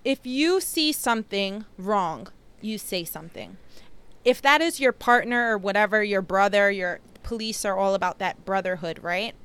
if 0.04 0.26
you 0.26 0.60
see 0.60 0.92
something 0.92 1.66
wrong, 1.78 2.28
you 2.62 2.78
say 2.78 3.04
something. 3.04 3.58
If 4.26 4.42
that 4.42 4.62
is 4.62 4.80
your 4.80 4.94
partner 4.94 5.52
or 5.52 5.58
whatever, 5.58 6.04
your 6.04 6.22
brother, 6.22 6.72
your 6.72 7.00
police 7.24 7.66
are 7.66 7.78
all 7.78 7.94
about 7.94 8.20
that 8.20 8.46
brotherhood, 8.46 9.00
right? 9.02 9.36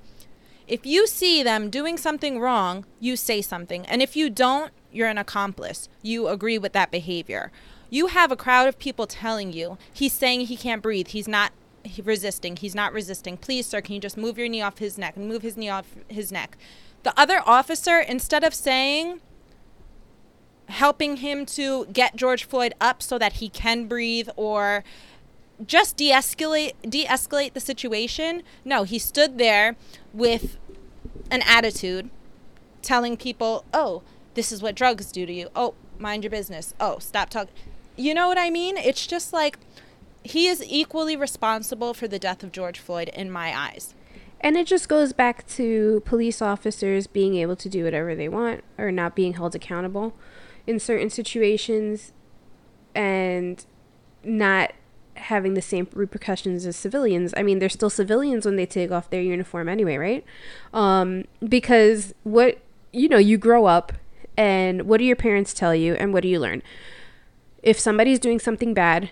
If 0.67 0.85
you 0.85 1.07
see 1.07 1.43
them 1.43 1.71
doing 1.71 1.97
something 1.97 2.39
wrong, 2.39 2.85
you 3.01 3.17
say 3.17 3.41
something. 3.41 3.87
And 3.87 4.03
if 4.03 4.17
you 4.17 4.29
don't, 4.29 4.73
you're 4.93 5.09
an 5.09 5.19
accomplice. 5.19 5.89
You 6.03 6.29
agree 6.29 6.59
with 6.59 6.73
that 6.75 6.91
behavior. 6.91 7.51
You 7.91 8.09
have 8.09 8.31
a 8.31 8.37
crowd 8.37 8.69
of 8.69 8.79
people 8.79 9.07
telling 9.07 9.53
you 9.53 9.79
he's 9.93 10.13
saying 10.13 10.43
he 10.43 10.57
can't 10.57 10.83
breathe. 10.83 11.09
He's 11.09 11.29
not 11.29 11.53
resisting. 12.05 12.57
He's 12.57 12.75
not 12.75 12.93
resisting. 12.93 13.37
Please, 13.37 13.67
sir, 13.67 13.81
can 13.81 13.95
you 13.95 14.01
just 14.01 14.17
move 14.17 14.39
your 14.39 14.49
knee 14.49 14.63
off 14.63 14.79
his 14.79 14.99
neck 14.99 15.17
and 15.17 15.29
move 15.29 15.43
his 15.43 15.57
knee 15.57 15.69
off 15.69 15.87
his 16.09 16.33
neck? 16.33 16.57
The 17.03 17.19
other 17.19 17.43
officer, 17.47 17.99
instead 17.99 18.45
of 18.45 18.55
saying, 18.55 19.21
helping 20.69 21.19
him 21.19 21.47
to 21.47 21.87
get 21.87 22.17
George 22.17 22.45
Floyd 22.45 22.75
up 22.81 23.03
so 23.03 23.19
that 23.19 23.35
he 23.35 23.49
can 23.49 23.87
breathe 23.87 24.29
or 24.37 24.85
just 25.67 25.97
de-escalate 25.97 26.73
de-escalate 26.89 27.53
the 27.53 27.61
situation. 27.61 28.43
No, 28.65 28.85
he 28.85 28.99
stood 28.99 29.39
there 29.39 29.77
with 30.13 30.57
an 31.31 31.43
attitude 31.43 32.11
telling 32.83 33.17
people, 33.17 33.65
"Oh, 33.75 34.03
this 34.35 34.53
is 34.53 34.63
what 34.63 34.75
drugs 34.75 35.11
do 35.11 35.27
to 35.27 35.33
you. 35.33 35.49
Oh, 35.57 35.75
mind 35.99 36.23
your 36.23 36.31
business. 36.31 36.75
Oh, 36.79 36.99
stop 36.99 37.31
talking." 37.31 37.55
You 37.97 38.15
know 38.15 38.29
what 38.29 38.39
I 38.39 38.51
mean? 38.51 38.77
It's 38.77 39.07
just 39.07 39.33
like 39.33 39.59
he 40.25 40.47
is 40.47 40.63
equally 40.67 41.17
responsible 41.17 41.95
for 41.95 42.09
the 42.09 42.19
death 42.19 42.43
of 42.43 42.53
George 42.53 42.79
Floyd 42.79 43.09
in 43.15 43.31
my 43.31 43.57
eyes. 43.57 43.95
And 44.41 44.57
it 44.57 44.67
just 44.67 44.89
goes 44.89 45.13
back 45.13 45.47
to 45.49 46.03
police 46.05 46.41
officers 46.41 47.07
being 47.07 47.35
able 47.37 47.57
to 47.57 47.69
do 47.69 47.85
whatever 47.85 48.15
they 48.15 48.29
want 48.29 48.63
or 48.77 48.93
not 48.93 49.17
being 49.17 49.35
held 49.35 49.55
accountable 49.55 50.15
in 50.67 50.79
certain 50.79 51.11
situations 51.11 52.13
and 52.95 53.65
not 54.23 54.73
having 55.15 55.55
the 55.55 55.63
same 55.63 55.89
repercussions 55.93 56.67
as 56.67 56.77
civilians. 56.77 57.35
I 57.37 57.43
mean, 57.43 57.59
they're 57.59 57.69
still 57.69 57.91
civilians 57.91 58.47
when 58.47 58.55
they 58.55 58.67
take 58.67 58.93
off 58.93 59.11
their 59.11 59.23
uniform 59.23 59.69
anyway, 59.69 59.97
right? 59.97 60.25
Um, 60.73 61.25
because 61.47 62.15
what, 62.23 62.59
you 62.93 63.09
know, 63.09 63.19
you 63.19 63.39
grow 63.39 63.67
up 63.67 63.93
and 64.37 64.83
what 64.83 64.99
do 64.99 65.05
your 65.05 65.17
parents 65.17 65.53
tell 65.53 65.75
you 65.75 65.95
and 65.95 66.13
what 66.13 66.23
do 66.23 66.29
you 66.29 66.39
learn? 66.39 66.63
If 67.61 67.81
somebody's 67.81 68.21
doing 68.21 68.39
something 68.39 68.73
bad 68.73 69.11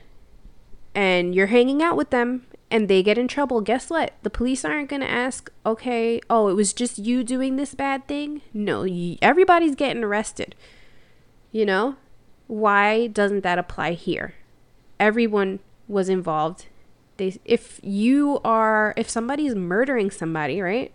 and 0.96 1.34
you're 1.34 1.48
hanging 1.48 1.82
out 1.82 1.94
with 1.94 2.08
them 2.08 2.46
and 2.70 2.88
they 2.88 3.02
get 3.02 3.18
in 3.18 3.28
trouble, 3.28 3.60
guess 3.60 3.90
what? 3.90 4.14
The 4.22 4.30
police 4.30 4.64
aren't 4.64 4.88
going 4.88 5.02
to 5.02 5.10
ask, 5.10 5.52
okay, 5.64 6.20
oh, 6.30 6.48
it 6.48 6.54
was 6.54 6.72
just 6.72 6.98
you 6.98 7.22
doing 7.22 7.56
this 7.56 7.74
bad 7.74 8.08
thing. 8.08 8.40
No, 8.54 8.86
everybody's 9.20 9.76
getting 9.76 10.02
arrested. 10.02 10.56
You 11.52 11.66
know? 11.66 11.96
Why 12.48 13.08
doesn't 13.08 13.42
that 13.42 13.58
apply 13.58 13.92
here? 13.92 14.34
Everyone 14.98 15.60
was 15.86 16.08
involved. 16.08 16.66
They, 17.18 17.36
if 17.44 17.78
you 17.82 18.40
are, 18.44 18.94
if 18.96 19.10
somebody's 19.10 19.54
murdering 19.54 20.10
somebody, 20.10 20.60
right? 20.60 20.92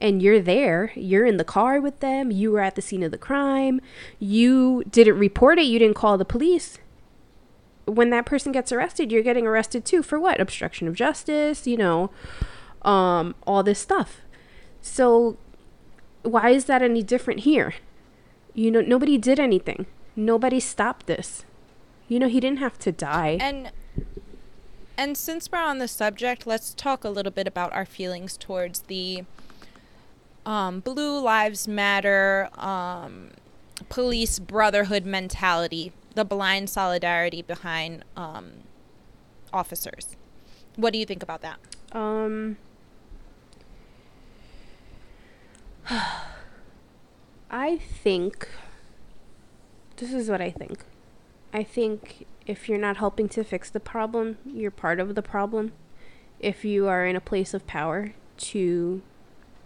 And 0.00 0.20
you're 0.20 0.40
there, 0.40 0.92
you're 0.96 1.26
in 1.26 1.36
the 1.36 1.44
car 1.44 1.80
with 1.80 2.00
them, 2.00 2.30
you 2.30 2.50
were 2.50 2.60
at 2.60 2.74
the 2.74 2.82
scene 2.82 3.02
of 3.02 3.12
the 3.12 3.18
crime, 3.18 3.80
you 4.18 4.82
didn't 4.90 5.18
report 5.18 5.58
it, 5.58 5.66
you 5.66 5.78
didn't 5.78 5.96
call 5.96 6.18
the 6.18 6.24
police 6.24 6.78
when 7.86 8.10
that 8.10 8.26
person 8.26 8.52
gets 8.52 8.72
arrested, 8.72 9.12
you're 9.12 9.22
getting 9.22 9.46
arrested 9.46 9.84
too 9.84 10.02
for 10.02 10.18
what? 10.18 10.40
Obstruction 10.40 10.88
of 10.88 10.94
justice, 10.94 11.66
you 11.66 11.76
know, 11.76 12.10
um, 12.82 13.34
all 13.46 13.62
this 13.62 13.78
stuff. 13.78 14.20
So 14.80 15.36
why 16.22 16.50
is 16.50 16.64
that 16.66 16.82
any 16.82 17.02
different 17.02 17.40
here? 17.40 17.74
You 18.54 18.70
know, 18.70 18.80
nobody 18.80 19.18
did 19.18 19.38
anything. 19.38 19.86
Nobody 20.16 20.60
stopped 20.60 21.06
this. 21.06 21.44
You 22.08 22.18
know, 22.18 22.28
he 22.28 22.40
didn't 22.40 22.58
have 22.58 22.78
to 22.80 22.92
die. 22.92 23.38
And 23.40 23.70
and 24.96 25.16
since 25.16 25.50
we're 25.50 25.58
on 25.58 25.78
the 25.78 25.88
subject, 25.88 26.46
let's 26.46 26.72
talk 26.72 27.02
a 27.02 27.08
little 27.08 27.32
bit 27.32 27.48
about 27.48 27.72
our 27.72 27.84
feelings 27.84 28.36
towards 28.36 28.80
the 28.82 29.24
um, 30.46 30.80
Blue 30.80 31.20
Lives 31.20 31.66
Matter 31.66 32.48
um, 32.56 33.30
police 33.88 34.38
brotherhood 34.38 35.04
mentality 35.04 35.92
the 36.14 36.24
blind 36.24 36.70
solidarity 36.70 37.42
behind 37.42 38.04
um, 38.16 38.64
officers. 39.52 40.16
What 40.76 40.92
do 40.92 40.98
you 40.98 41.06
think 41.06 41.22
about 41.22 41.42
that? 41.42 41.58
Um, 41.92 42.56
I 47.50 47.76
think 47.76 48.48
this 49.96 50.12
is 50.12 50.28
what 50.28 50.40
I 50.40 50.50
think. 50.50 50.84
I 51.52 51.62
think 51.62 52.26
if 52.46 52.68
you're 52.68 52.78
not 52.78 52.96
helping 52.96 53.28
to 53.30 53.44
fix 53.44 53.70
the 53.70 53.80
problem, 53.80 54.38
you're 54.44 54.70
part 54.70 54.98
of 54.98 55.14
the 55.14 55.22
problem. 55.22 55.72
If 56.40 56.64
you 56.64 56.88
are 56.88 57.06
in 57.06 57.16
a 57.16 57.20
place 57.20 57.54
of 57.54 57.66
power 57.66 58.14
to 58.36 59.02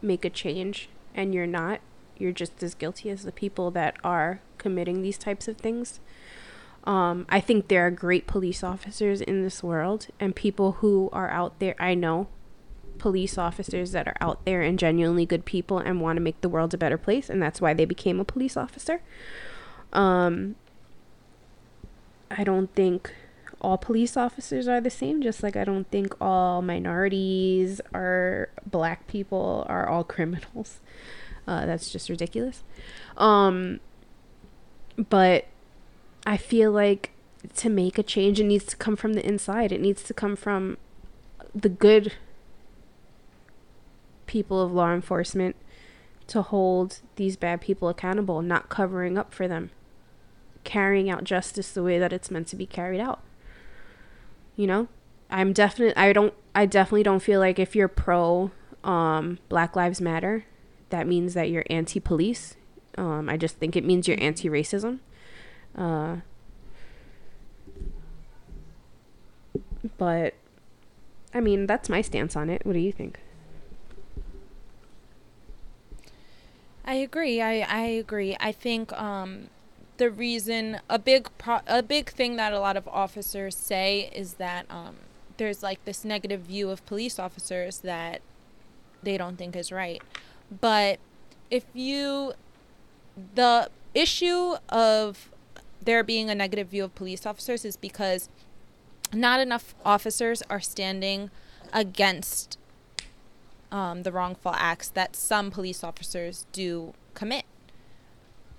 make 0.02 0.24
a 0.24 0.30
change 0.30 0.88
and 1.14 1.34
you're 1.34 1.46
not, 1.46 1.80
you're 2.18 2.32
just 2.32 2.62
as 2.62 2.74
guilty 2.74 3.10
as 3.10 3.22
the 3.22 3.32
people 3.32 3.70
that 3.70 3.96
are 4.04 4.40
committing 4.58 5.02
these 5.02 5.18
types 5.18 5.48
of 5.48 5.56
things. 5.56 6.00
Um, 6.84 7.26
I 7.28 7.40
think 7.40 7.68
there 7.68 7.86
are 7.86 7.90
great 7.90 8.26
police 8.26 8.64
officers 8.64 9.20
in 9.20 9.42
this 9.42 9.62
world 9.62 10.06
and 10.18 10.34
people 10.34 10.72
who 10.72 11.10
are 11.12 11.28
out 11.28 11.58
there. 11.58 11.74
I 11.78 11.94
know 11.94 12.28
police 12.98 13.38
officers 13.38 13.92
that 13.92 14.08
are 14.08 14.16
out 14.20 14.44
there 14.44 14.62
and 14.62 14.78
genuinely 14.78 15.26
good 15.26 15.44
people 15.44 15.78
and 15.78 16.00
want 16.00 16.16
to 16.16 16.20
make 16.20 16.40
the 16.40 16.48
world 16.48 16.74
a 16.74 16.78
better 16.78 16.98
place, 16.98 17.28
and 17.28 17.42
that's 17.42 17.60
why 17.60 17.74
they 17.74 17.84
became 17.84 18.20
a 18.20 18.24
police 18.24 18.56
officer. 18.56 19.00
Um, 19.92 20.56
I 22.30 22.44
don't 22.44 22.74
think 22.74 23.14
all 23.60 23.78
police 23.78 24.16
officers 24.16 24.68
are 24.68 24.80
the 24.80 24.90
same, 24.90 25.22
just 25.22 25.42
like 25.42 25.56
I 25.56 25.64
don't 25.64 25.88
think 25.90 26.14
all 26.20 26.62
minorities 26.62 27.80
or 27.92 28.50
black 28.66 29.06
people 29.06 29.66
are 29.68 29.88
all 29.88 30.04
criminals. 30.04 30.80
Uh, 31.46 31.64
that's 31.64 31.90
just 31.90 32.08
ridiculous. 32.10 32.62
Um, 33.16 33.80
but 35.08 35.46
I 36.28 36.36
feel 36.36 36.70
like 36.70 37.12
to 37.56 37.70
make 37.70 37.96
a 37.96 38.02
change, 38.02 38.38
it 38.38 38.44
needs 38.44 38.66
to 38.66 38.76
come 38.76 38.96
from 38.96 39.14
the 39.14 39.26
inside. 39.26 39.72
It 39.72 39.80
needs 39.80 40.02
to 40.02 40.12
come 40.12 40.36
from 40.36 40.76
the 41.54 41.70
good 41.70 42.12
people 44.26 44.60
of 44.60 44.70
law 44.70 44.92
enforcement 44.92 45.56
to 46.26 46.42
hold 46.42 47.00
these 47.16 47.38
bad 47.38 47.62
people 47.62 47.88
accountable, 47.88 48.42
not 48.42 48.68
covering 48.68 49.16
up 49.16 49.32
for 49.32 49.48
them, 49.48 49.70
carrying 50.64 51.08
out 51.08 51.24
justice 51.24 51.72
the 51.72 51.82
way 51.82 51.98
that 51.98 52.12
it's 52.12 52.30
meant 52.30 52.48
to 52.48 52.56
be 52.56 52.66
carried 52.66 53.00
out. 53.00 53.22
You 54.54 54.66
know, 54.66 54.88
I'm 55.30 55.54
definitely 55.54 55.96
I 55.96 56.12
don't 56.12 56.34
I 56.54 56.66
definitely 56.66 57.04
don't 57.04 57.22
feel 57.22 57.40
like 57.40 57.58
if 57.58 57.74
you're 57.74 57.88
pro 57.88 58.50
um, 58.84 59.38
Black 59.48 59.74
Lives 59.74 60.02
Matter, 60.02 60.44
that 60.90 61.06
means 61.06 61.32
that 61.32 61.48
you're 61.48 61.64
anti-police. 61.70 62.54
Um, 62.98 63.30
I 63.30 63.38
just 63.38 63.56
think 63.56 63.76
it 63.76 63.84
means 63.84 64.06
you're 64.06 64.20
anti-racism. 64.20 64.98
Uh, 65.78 66.16
but 69.96 70.34
I 71.32 71.40
mean, 71.40 71.66
that's 71.66 71.88
my 71.88 72.02
stance 72.02 72.34
on 72.34 72.50
it. 72.50 72.66
What 72.66 72.72
do 72.72 72.80
you 72.80 72.92
think? 72.92 73.20
I 76.84 76.94
agree. 76.94 77.40
I, 77.40 77.60
I 77.60 77.82
agree. 77.82 78.36
I 78.40 78.50
think 78.50 78.92
um, 78.94 79.50
the 79.98 80.10
reason 80.10 80.80
a 80.88 80.98
big 80.98 81.28
pro- 81.36 81.60
a 81.66 81.82
big 81.82 82.10
thing 82.10 82.36
that 82.36 82.52
a 82.52 82.58
lot 82.58 82.76
of 82.76 82.88
officers 82.88 83.54
say 83.54 84.10
is 84.14 84.34
that 84.34 84.66
um, 84.70 84.96
there's 85.36 85.62
like 85.62 85.84
this 85.84 86.04
negative 86.04 86.40
view 86.40 86.70
of 86.70 86.84
police 86.86 87.18
officers 87.18 87.80
that 87.80 88.22
they 89.02 89.18
don't 89.18 89.36
think 89.36 89.54
is 89.54 89.70
right. 89.70 90.02
But 90.60 90.98
if 91.50 91.64
you 91.74 92.32
the 93.34 93.68
issue 93.94 94.56
of 94.70 95.30
there 95.82 96.02
being 96.02 96.30
a 96.30 96.34
negative 96.34 96.68
view 96.68 96.84
of 96.84 96.94
police 96.94 97.26
officers 97.26 97.64
is 97.64 97.76
because 97.76 98.28
not 99.12 99.40
enough 99.40 99.74
officers 99.84 100.42
are 100.50 100.60
standing 100.60 101.30
against 101.72 102.58
um, 103.70 104.02
the 104.02 104.12
wrongful 104.12 104.52
acts 104.54 104.88
that 104.88 105.14
some 105.14 105.50
police 105.50 105.84
officers 105.84 106.46
do 106.52 106.94
commit 107.14 107.44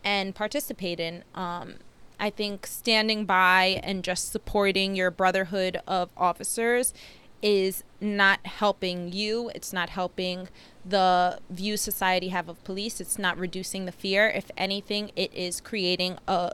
and 0.03 0.35
participate 0.35 0.99
in. 0.99 1.23
Um, 1.35 1.75
I 2.19 2.29
think 2.29 2.67
standing 2.67 3.25
by 3.25 3.79
and 3.83 4.03
just 4.03 4.31
supporting 4.31 4.95
your 4.95 5.09
brotherhood 5.09 5.81
of 5.87 6.09
officers 6.17 6.93
is 7.41 7.83
not 8.01 8.45
helping 8.45 9.13
you. 9.13 9.49
It's 9.55 9.71
not 9.71 9.89
helping 9.89 10.49
the 10.85 11.39
view 11.49 11.77
society 11.77 12.29
have 12.29 12.49
of 12.49 12.61
police. 12.63 12.99
It's 12.99 13.17
not 13.17 13.37
reducing 13.37 13.85
the 13.85 13.91
fear. 13.91 14.27
If 14.27 14.51
anything, 14.57 15.11
it 15.15 15.33
is 15.33 15.61
creating 15.61 16.17
a 16.27 16.53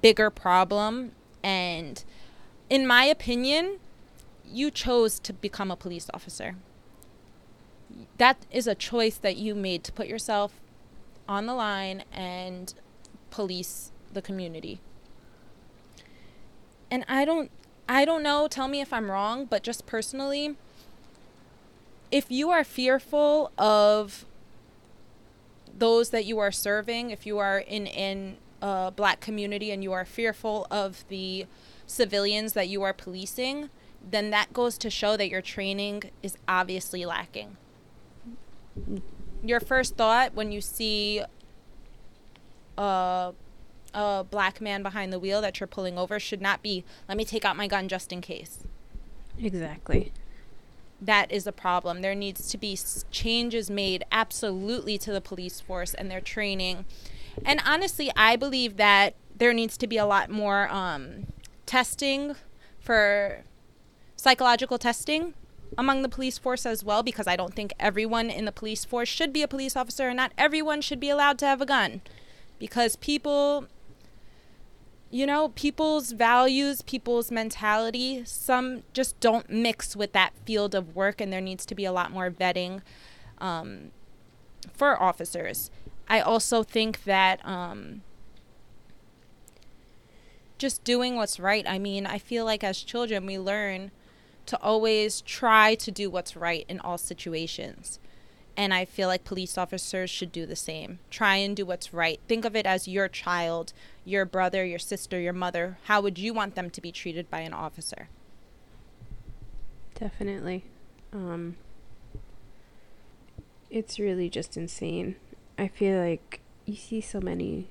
bigger 0.00 0.30
problem. 0.30 1.12
And 1.42 2.02
in 2.70 2.86
my 2.86 3.04
opinion, 3.04 3.78
you 4.44 4.70
chose 4.70 5.18
to 5.20 5.32
become 5.32 5.70
a 5.70 5.76
police 5.76 6.08
officer. 6.12 6.56
That 8.18 8.46
is 8.50 8.66
a 8.66 8.74
choice 8.74 9.16
that 9.16 9.36
you 9.36 9.54
made 9.54 9.84
to 9.84 9.92
put 9.92 10.06
yourself 10.06 10.52
on 11.28 11.46
the 11.46 11.54
line 11.54 12.04
and 12.12 12.72
police 13.30 13.92
the 14.12 14.22
community. 14.22 14.80
And 16.90 17.04
I 17.08 17.24
don't 17.24 17.50
I 17.88 18.04
don't 18.04 18.22
know, 18.22 18.48
tell 18.48 18.68
me 18.68 18.80
if 18.80 18.92
I'm 18.92 19.10
wrong, 19.10 19.46
but 19.46 19.62
just 19.62 19.86
personally, 19.86 20.56
if 22.10 22.30
you 22.30 22.50
are 22.50 22.64
fearful 22.64 23.50
of 23.56 24.26
those 25.78 26.10
that 26.10 26.26
you 26.26 26.38
are 26.38 26.52
serving, 26.52 27.10
if 27.10 27.26
you 27.26 27.38
are 27.38 27.58
in 27.58 27.86
in 27.86 28.36
a 28.60 28.92
black 28.94 29.20
community 29.20 29.70
and 29.70 29.82
you 29.82 29.92
are 29.92 30.04
fearful 30.04 30.66
of 30.70 31.04
the 31.08 31.46
civilians 31.86 32.52
that 32.52 32.68
you 32.68 32.82
are 32.82 32.92
policing, 32.92 33.70
then 34.10 34.30
that 34.30 34.52
goes 34.52 34.78
to 34.78 34.90
show 34.90 35.16
that 35.16 35.28
your 35.28 35.42
training 35.42 36.04
is 36.22 36.36
obviously 36.46 37.04
lacking. 37.04 37.56
Your 39.42 39.60
first 39.60 39.96
thought 39.96 40.34
when 40.34 40.52
you 40.52 40.60
see 40.60 41.22
a, 42.76 43.32
a 43.94 44.26
black 44.30 44.60
man 44.60 44.82
behind 44.82 45.12
the 45.12 45.18
wheel 45.18 45.40
that 45.40 45.60
you're 45.60 45.66
pulling 45.66 45.98
over 45.98 46.18
should 46.20 46.40
not 46.40 46.62
be, 46.62 46.84
let 47.08 47.16
me 47.16 47.24
take 47.24 47.44
out 47.44 47.56
my 47.56 47.66
gun 47.66 47.88
just 47.88 48.12
in 48.12 48.20
case. 48.20 48.60
Exactly. 49.40 50.12
That 51.00 51.30
is 51.30 51.46
a 51.46 51.52
problem. 51.52 52.02
There 52.02 52.14
needs 52.14 52.48
to 52.48 52.58
be 52.58 52.76
changes 53.10 53.70
made 53.70 54.04
absolutely 54.10 54.98
to 54.98 55.12
the 55.12 55.20
police 55.20 55.60
force 55.60 55.94
and 55.94 56.10
their 56.10 56.20
training 56.20 56.84
and 57.44 57.60
honestly, 57.64 58.10
I 58.16 58.36
believe 58.36 58.76
that 58.76 59.14
there 59.36 59.52
needs 59.52 59.76
to 59.78 59.86
be 59.86 59.96
a 59.96 60.06
lot 60.06 60.30
more 60.30 60.68
um, 60.68 61.26
testing 61.66 62.34
for 62.80 63.44
psychological 64.16 64.78
testing 64.78 65.34
among 65.76 66.02
the 66.02 66.08
police 66.08 66.38
force 66.38 66.64
as 66.64 66.82
well 66.82 67.02
because 67.02 67.26
I 67.26 67.36
don't 67.36 67.54
think 67.54 67.72
everyone 67.78 68.30
in 68.30 68.46
the 68.46 68.52
police 68.52 68.84
force 68.84 69.08
should 69.08 69.32
be 69.32 69.42
a 69.42 69.48
police 69.48 69.76
officer 69.76 70.08
and 70.08 70.16
not 70.16 70.32
everyone 70.38 70.80
should 70.80 70.98
be 70.98 71.10
allowed 71.10 71.38
to 71.38 71.46
have 71.46 71.60
a 71.60 71.66
gun. 71.66 72.00
Because 72.58 72.96
people 72.96 73.66
you 75.10 75.26
know 75.26 75.48
people's 75.50 76.12
values 76.12 76.82
people's 76.82 77.30
mentality 77.30 78.22
some 78.26 78.82
just 78.92 79.18
don't 79.20 79.48
mix 79.48 79.96
with 79.96 80.12
that 80.12 80.34
field 80.44 80.74
of 80.74 80.94
work 80.94 81.18
and 81.18 81.32
there 81.32 81.40
needs 81.40 81.64
to 81.64 81.74
be 81.74 81.86
a 81.86 81.92
lot 81.92 82.10
more 82.10 82.30
vetting 82.30 82.82
um, 83.38 83.90
for 84.74 85.00
officers 85.02 85.70
I 86.08 86.20
also 86.20 86.62
think 86.62 87.04
that 87.04 87.44
um, 87.46 88.02
just 90.56 90.82
doing 90.84 91.16
what's 91.16 91.38
right. 91.38 91.64
I 91.68 91.78
mean, 91.78 92.06
I 92.06 92.18
feel 92.18 92.44
like 92.44 92.64
as 92.64 92.82
children 92.82 93.26
we 93.26 93.38
learn 93.38 93.90
to 94.46 94.58
always 94.60 95.20
try 95.20 95.74
to 95.74 95.90
do 95.90 96.08
what's 96.08 96.34
right 96.34 96.64
in 96.68 96.80
all 96.80 96.98
situations. 96.98 97.98
And 98.56 98.74
I 98.74 98.86
feel 98.86 99.06
like 99.06 99.22
police 99.22 99.56
officers 99.56 100.10
should 100.10 100.32
do 100.32 100.46
the 100.46 100.56
same. 100.56 100.98
Try 101.10 101.36
and 101.36 101.54
do 101.54 101.64
what's 101.64 101.94
right. 101.94 102.18
Think 102.26 102.44
of 102.44 102.56
it 102.56 102.66
as 102.66 102.88
your 102.88 103.06
child, 103.06 103.72
your 104.04 104.24
brother, 104.24 104.64
your 104.64 104.80
sister, 104.80 105.20
your 105.20 105.32
mother. 105.32 105.78
How 105.84 106.00
would 106.00 106.18
you 106.18 106.34
want 106.34 106.56
them 106.56 106.70
to 106.70 106.80
be 106.80 106.90
treated 106.90 107.30
by 107.30 107.40
an 107.40 107.52
officer? 107.52 108.08
Definitely. 109.94 110.64
Um, 111.12 111.56
it's 113.70 113.98
really 114.00 114.28
just 114.28 114.56
insane. 114.56 115.16
I 115.58 115.68
feel 115.68 116.00
like 116.00 116.40
you 116.64 116.76
see 116.76 117.00
so 117.00 117.20
many 117.20 117.68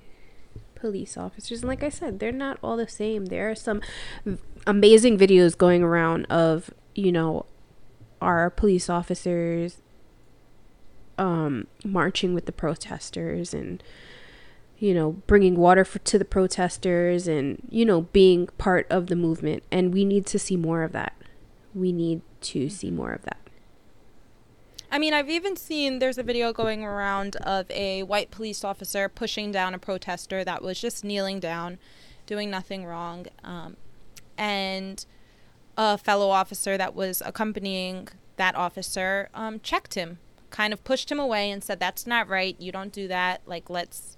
police 0.75 1.17
officers 1.17 1.61
and 1.61 1.69
like 1.69 1.83
I 1.83 1.89
said, 1.89 2.19
they're 2.19 2.31
not 2.31 2.59
all 2.61 2.77
the 2.77 2.87
same. 2.87 3.27
There 3.27 3.49
are 3.49 3.55
some 3.55 3.81
v- 4.25 4.37
amazing 4.65 5.17
videos 5.17 5.57
going 5.57 5.81
around 5.81 6.25
of, 6.25 6.69
you 6.93 7.11
know, 7.11 7.45
our 8.21 8.49
police 8.49 8.89
officers 8.89 9.81
um 11.19 11.65
marching 11.83 12.33
with 12.35 12.45
the 12.45 12.51
protesters 12.51 13.53
and 13.53 13.81
you 14.79 14.93
know, 14.93 15.13
bringing 15.25 15.55
water 15.55 15.83
for, 15.83 15.99
to 15.99 16.19
the 16.19 16.25
protesters 16.25 17.27
and, 17.27 17.61
you 17.69 17.85
know, 17.85 18.01
being 18.01 18.47
part 18.57 18.85
of 18.89 19.07
the 19.07 19.15
movement. 19.15 19.63
And 19.71 19.93
we 19.93 20.05
need 20.05 20.25
to 20.27 20.39
see 20.39 20.55
more 20.55 20.83
of 20.83 20.91
that. 20.91 21.13
We 21.73 21.91
need 21.91 22.21
to 22.41 22.69
see 22.69 22.91
more 22.91 23.11
of 23.11 23.23
that. 23.23 23.37
I 24.91 24.99
mean, 24.99 25.13
I've 25.13 25.29
even 25.29 25.55
seen 25.55 25.99
there's 25.99 26.17
a 26.17 26.23
video 26.23 26.53
going 26.53 26.83
around 26.83 27.35
of 27.37 27.69
a 27.71 28.03
white 28.03 28.31
police 28.31 28.63
officer 28.63 29.09
pushing 29.09 29.51
down 29.51 29.73
a 29.73 29.79
protester 29.79 30.43
that 30.43 30.61
was 30.61 30.79
just 30.79 31.03
kneeling 31.03 31.39
down, 31.39 31.77
doing 32.25 32.49
nothing 32.49 32.85
wrong. 32.85 33.27
Um, 33.43 33.75
and 34.37 35.05
a 35.77 35.97
fellow 35.97 36.29
officer 36.29 36.77
that 36.77 36.95
was 36.95 37.21
accompanying 37.25 38.07
that 38.37 38.55
officer 38.55 39.29
um, 39.33 39.59
checked 39.59 39.95
him, 39.95 40.19
kind 40.51 40.71
of 40.71 40.83
pushed 40.83 41.11
him 41.11 41.19
away 41.19 41.51
and 41.51 41.63
said, 41.63 41.79
That's 41.79 42.07
not 42.07 42.29
right. 42.29 42.55
You 42.59 42.71
don't 42.71 42.93
do 42.93 43.07
that. 43.07 43.41
Like, 43.45 43.69
let's. 43.69 44.15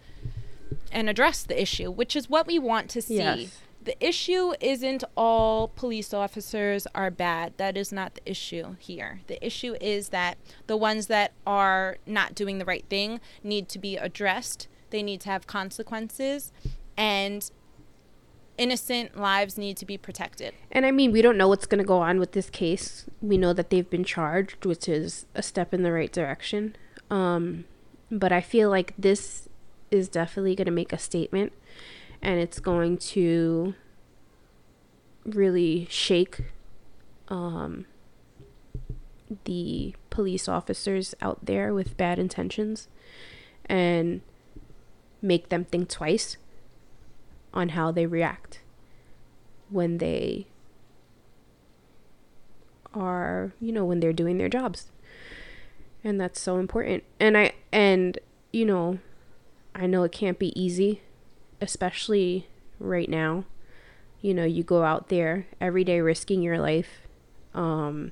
And 0.92 1.08
address 1.08 1.44
the 1.44 1.60
issue, 1.60 1.92
which 1.92 2.16
is 2.16 2.30
what 2.30 2.48
we 2.48 2.58
want 2.58 2.90
to 2.92 3.02
see. 3.02 3.18
Yes. 3.18 3.60
The 3.90 4.08
issue 4.08 4.54
isn't 4.62 5.04
all 5.18 5.70
police 5.70 6.14
officers 6.14 6.86
are 6.94 7.10
bad. 7.10 7.54
That 7.58 7.76
is 7.76 7.92
not 7.92 8.14
the 8.14 8.22
issue 8.24 8.76
here. 8.78 9.22
The 9.26 9.44
issue 9.44 9.76
is 9.82 10.10
that 10.10 10.38
the 10.68 10.78
ones 10.78 11.08
that 11.08 11.32
are 11.48 11.98
not 12.06 12.36
doing 12.36 12.60
the 12.60 12.66
right 12.66 12.86
thing 12.88 13.20
need 13.44 13.68
to 13.70 13.80
be 13.80 13.98
addressed. 13.98 14.68
They 14.92 15.02
need 15.02 15.22
to 15.22 15.30
have 15.32 15.48
consequences 15.48 16.52
and 16.98 17.50
innocent 18.60 19.18
lives 19.18 19.58
need 19.58 19.76
to 19.78 19.88
be 19.88 19.98
protected. 19.98 20.54
And 20.72 20.86
I 20.86 20.92
mean, 20.92 21.12
we 21.12 21.24
don't 21.24 21.36
know 21.36 21.48
what's 21.48 21.66
going 21.66 21.80
to 21.80 21.88
go 21.88 21.98
on 21.98 22.20
with 22.20 22.34
this 22.34 22.52
case. 22.52 23.08
We 23.24 23.40
know 23.40 23.54
that 23.54 23.72
they've 23.72 23.90
been 23.90 24.04
charged, 24.04 24.68
which 24.68 24.88
is 24.88 25.26
a 25.34 25.42
step 25.42 25.74
in 25.74 25.82
the 25.82 25.92
right 25.92 26.14
direction. 26.14 26.76
Um, 27.10 27.66
but 28.12 28.32
I 28.32 28.42
feel 28.42 28.70
like 28.70 28.94
this 29.00 29.50
is 29.90 30.10
definitely 30.10 30.54
going 30.54 30.68
to 30.68 30.72
make 30.72 30.94
a 30.94 31.00
statement 31.00 31.54
and 32.22 32.40
it's 32.40 32.60
going 32.60 32.98
to 32.98 33.74
really 35.26 35.88
shake 35.90 36.42
um, 37.28 37.86
the 39.46 39.96
police 40.10 40.48
officers 40.48 41.16
out 41.22 41.46
there 41.46 41.74
with 41.74 41.98
bad 41.98 42.20
intentions 42.20 42.88
and 43.66 44.22
make 45.22 45.50
them 45.50 45.64
think 45.64 45.90
twice 45.90 46.38
on 47.54 47.70
how 47.70 47.92
they 47.92 48.06
react 48.06 48.62
when 49.70 49.98
they 50.00 50.48
are, 52.94 53.54
you 53.60 53.72
know, 53.72 53.86
when 53.86 54.00
they're 54.00 54.14
doing 54.14 54.38
their 54.38 54.50
jobs. 54.50 54.92
And 56.04 56.20
that's 56.20 56.40
so 56.40 56.58
important. 56.58 57.04
And 57.20 57.38
I 57.38 57.54
and 57.72 58.18
you 58.52 58.66
know, 58.66 59.00
I 59.76 59.86
know 59.86 60.04
it 60.04 60.12
can't 60.12 60.40
be 60.40 60.60
easy, 60.60 61.02
especially 61.62 62.48
right 62.80 63.10
now. 63.10 63.46
You 64.22 64.34
know, 64.34 64.46
you 64.46 64.64
go 64.64 64.84
out 64.84 65.10
there 65.10 65.48
every 65.62 65.84
day 65.84 66.02
risking 66.02 66.42
your 66.42 66.60
life. 66.60 67.08
Um 67.54 68.12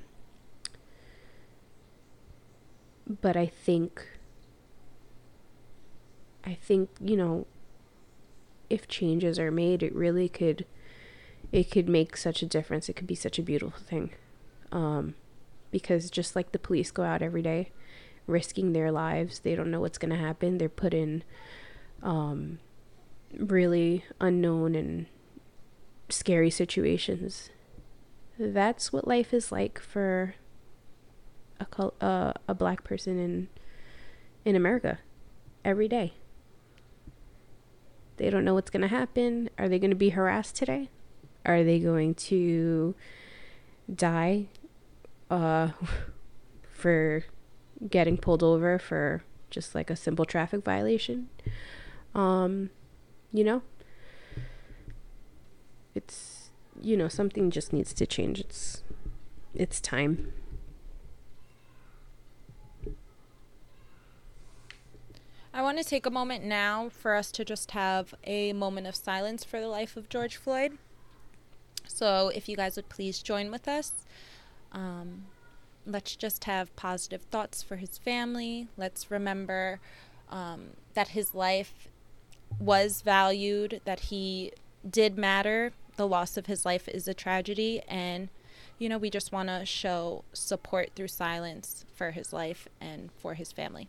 but 3.22 3.36
I 3.36 3.46
think 3.46 4.06
I 6.44 6.54
think, 6.54 6.88
you 7.00 7.16
know, 7.16 7.46
if 8.70 8.88
changes 8.88 9.38
are 9.38 9.50
made, 9.50 9.82
it 9.82 9.94
really 9.94 10.28
could 10.28 10.64
it 11.52 11.70
could 11.70 11.88
make 11.88 12.16
such 12.16 12.42
a 12.42 12.46
difference. 12.46 12.88
It 12.88 12.96
could 12.96 13.06
be 13.06 13.14
such 13.14 13.38
a 13.38 13.42
beautiful 13.42 13.80
thing. 13.80 14.10
Um, 14.70 15.14
because 15.70 16.10
just 16.10 16.36
like 16.36 16.52
the 16.52 16.58
police 16.58 16.90
go 16.90 17.02
out 17.02 17.22
every 17.22 17.42
day 17.42 17.70
risking 18.26 18.72
their 18.72 18.92
lives, 18.92 19.40
they 19.40 19.54
don't 19.54 19.70
know 19.70 19.80
what's 19.80 19.98
going 19.98 20.10
to 20.10 20.16
happen. 20.16 20.58
They're 20.58 20.68
put 20.68 20.92
in 20.92 21.24
um, 22.02 22.58
really 23.36 24.04
unknown 24.20 24.74
and 24.74 25.06
scary 26.08 26.50
situations. 26.50 27.50
That's 28.38 28.92
what 28.92 29.06
life 29.06 29.34
is 29.34 29.50
like 29.50 29.78
for 29.80 30.34
a 31.60 31.66
col- 31.66 31.94
uh, 32.00 32.32
a 32.46 32.54
black 32.54 32.84
person 32.84 33.18
in 33.18 33.48
in 34.44 34.56
America 34.56 34.98
every 35.64 35.88
day. 35.88 36.14
They 38.16 38.30
don't 38.30 38.44
know 38.44 38.54
what's 38.54 38.70
going 38.70 38.82
to 38.82 38.88
happen. 38.88 39.50
Are 39.58 39.68
they 39.68 39.78
going 39.78 39.90
to 39.90 39.96
be 39.96 40.10
harassed 40.10 40.56
today? 40.56 40.90
Are 41.46 41.62
they 41.62 41.78
going 41.78 42.14
to 42.14 42.94
die 43.92 44.46
uh, 45.30 45.70
for 46.68 47.24
getting 47.88 48.16
pulled 48.16 48.42
over 48.42 48.78
for 48.78 49.22
just 49.50 49.74
like 49.74 49.88
a 49.88 49.96
simple 49.96 50.24
traffic 50.24 50.64
violation? 50.64 51.28
Um, 52.14 52.70
you 53.32 53.44
know, 53.44 53.62
it's 55.94 56.50
you 56.80 56.96
know 56.96 57.08
something 57.08 57.50
just 57.50 57.72
needs 57.72 57.92
to 57.94 58.06
change. 58.06 58.40
It's 58.40 58.82
it's 59.54 59.80
time. 59.80 60.32
I 65.52 65.62
want 65.62 65.78
to 65.78 65.84
take 65.84 66.06
a 66.06 66.10
moment 66.10 66.44
now 66.44 66.88
for 66.88 67.16
us 67.16 67.32
to 67.32 67.44
just 67.44 67.72
have 67.72 68.14
a 68.24 68.52
moment 68.52 68.86
of 68.86 68.94
silence 68.94 69.42
for 69.42 69.60
the 69.60 69.66
life 69.66 69.96
of 69.96 70.08
George 70.08 70.36
Floyd. 70.36 70.78
So, 71.84 72.30
if 72.32 72.48
you 72.48 72.54
guys 72.54 72.76
would 72.76 72.88
please 72.88 73.20
join 73.20 73.50
with 73.50 73.66
us, 73.66 73.92
um, 74.70 75.24
let's 75.84 76.14
just 76.14 76.44
have 76.44 76.74
positive 76.76 77.22
thoughts 77.22 77.62
for 77.62 77.76
his 77.76 77.98
family. 77.98 78.68
Let's 78.76 79.10
remember 79.10 79.80
um, 80.30 80.74
that 80.94 81.08
his 81.08 81.34
life 81.34 81.88
was 82.58 83.02
valued, 83.02 83.80
that 83.84 84.00
he 84.00 84.52
did 84.88 85.18
matter. 85.18 85.72
The 85.96 86.06
loss 86.06 86.36
of 86.36 86.46
his 86.46 86.64
life 86.64 86.88
is 86.88 87.08
a 87.08 87.14
tragedy, 87.14 87.82
and 87.88 88.28
you 88.78 88.88
know, 88.88 88.98
we 88.98 89.10
just 89.10 89.32
want 89.32 89.48
to 89.48 89.66
show 89.66 90.24
support 90.32 90.90
through 90.94 91.08
silence 91.08 91.84
for 91.94 92.12
his 92.12 92.32
life 92.32 92.68
and 92.80 93.10
for 93.18 93.34
his 93.34 93.50
family. 93.50 93.88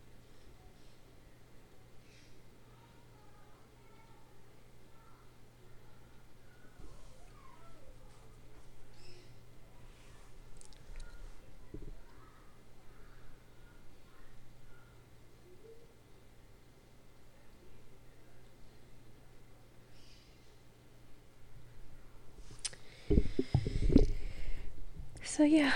So 25.40 25.46
yeah, 25.46 25.71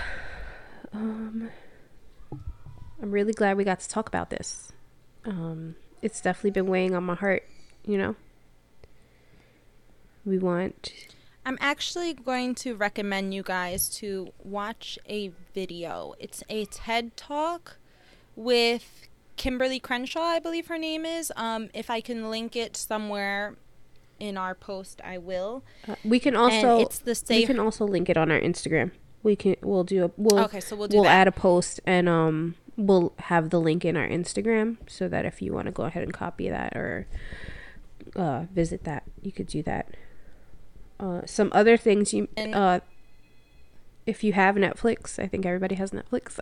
um, 0.92 1.48
I'm 2.30 3.10
really 3.10 3.32
glad 3.32 3.56
we 3.56 3.64
got 3.64 3.80
to 3.80 3.88
talk 3.88 4.06
about 4.06 4.28
this. 4.28 4.72
Um, 5.24 5.76
it's 6.02 6.20
definitely 6.20 6.50
been 6.50 6.66
weighing 6.66 6.94
on 6.94 7.04
my 7.04 7.14
heart, 7.14 7.44
you 7.86 7.96
know. 7.96 8.14
We 10.26 10.36
want. 10.36 10.92
I'm 11.46 11.56
actually 11.62 12.12
going 12.12 12.54
to 12.56 12.74
recommend 12.74 13.32
you 13.32 13.42
guys 13.42 13.88
to 14.00 14.34
watch 14.42 14.98
a 15.08 15.32
video. 15.54 16.12
It's 16.18 16.42
a 16.50 16.66
TED 16.66 17.16
talk 17.16 17.78
with 18.36 19.08
Kimberlé 19.38 19.80
Crenshaw, 19.80 20.24
I 20.24 20.40
believe 20.40 20.66
her 20.66 20.76
name 20.76 21.06
is. 21.06 21.32
Um, 21.36 21.70
if 21.72 21.88
I 21.88 22.02
can 22.02 22.28
link 22.28 22.54
it 22.54 22.76
somewhere 22.76 23.56
in 24.20 24.36
our 24.36 24.54
post, 24.54 25.00
I 25.02 25.16
will. 25.16 25.64
Uh, 25.88 25.94
we 26.04 26.20
can 26.20 26.36
also. 26.36 26.80
and 26.80 26.82
it's 26.82 26.98
the 26.98 27.18
we 27.30 27.46
can 27.46 27.58
also 27.58 27.86
link 27.86 28.10
it 28.10 28.18
on 28.18 28.30
our 28.30 28.38
Instagram. 28.38 28.90
We 29.24 29.34
can. 29.34 29.56
We'll 29.62 29.82
do 29.82 30.04
a. 30.04 30.10
We'll. 30.16 30.38
Okay, 30.44 30.60
so 30.60 30.76
we'll 30.76 30.86
do 30.86 30.98
we'll 30.98 31.04
that. 31.04 31.22
add 31.22 31.28
a 31.28 31.32
post 31.32 31.80
and 31.84 32.08
um 32.08 32.54
we'll 32.76 33.12
have 33.18 33.50
the 33.50 33.60
link 33.60 33.84
in 33.84 33.96
our 33.96 34.06
Instagram 34.06 34.76
so 34.86 35.08
that 35.08 35.24
if 35.24 35.40
you 35.40 35.52
want 35.52 35.66
to 35.66 35.72
go 35.72 35.84
ahead 35.84 36.02
and 36.02 36.12
copy 36.12 36.48
that 36.48 36.76
or 36.76 37.08
uh 38.14 38.44
visit 38.52 38.84
that, 38.84 39.02
you 39.22 39.32
could 39.32 39.48
do 39.48 39.62
that. 39.64 39.96
Uh, 41.00 41.22
some 41.26 41.50
other 41.52 41.76
things 41.76 42.14
you 42.14 42.28
uh 42.36 42.78
if 44.06 44.22
you 44.22 44.34
have 44.34 44.54
Netflix, 44.56 45.18
I 45.18 45.26
think 45.26 45.46
everybody 45.46 45.76
has 45.76 45.90
Netflix. 45.90 46.38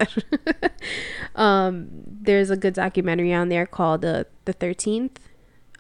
um, 1.37 1.89
there's 2.07 2.51
a 2.51 2.57
good 2.57 2.75
documentary 2.75 3.33
on 3.33 3.49
there 3.49 3.67
called 3.67 4.01
the 4.01 4.27
the 4.45 4.53
Thirteenth. 4.53 5.29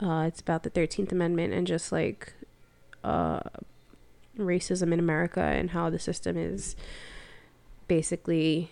Uh, 0.00 0.24
it's 0.28 0.40
about 0.40 0.62
the 0.62 0.70
Thirteenth 0.70 1.10
Amendment 1.12 1.52
and 1.52 1.66
just 1.66 1.90
like 1.90 2.34
uh, 3.02 3.40
racism 4.38 4.92
in 4.92 4.98
America 4.98 5.40
and 5.40 5.70
how 5.70 5.90
the 5.90 5.98
system 5.98 6.36
is 6.36 6.76
basically 7.88 8.70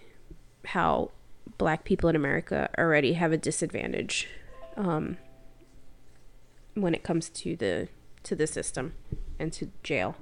how 0.67 1.11
black 1.59 1.85
people 1.85 2.09
in 2.09 2.17
America 2.17 2.71
already 2.79 3.15
have 3.15 3.33
a 3.33 3.37
disadvantage 3.37 4.29
um, 4.77 5.17
when 6.75 6.95
it 6.95 7.03
comes 7.03 7.29
to 7.29 7.57
the 7.57 7.89
to 8.23 8.35
the 8.35 8.47
system 8.47 8.95
and 9.39 9.53
to 9.53 9.71
jail. 9.83 10.15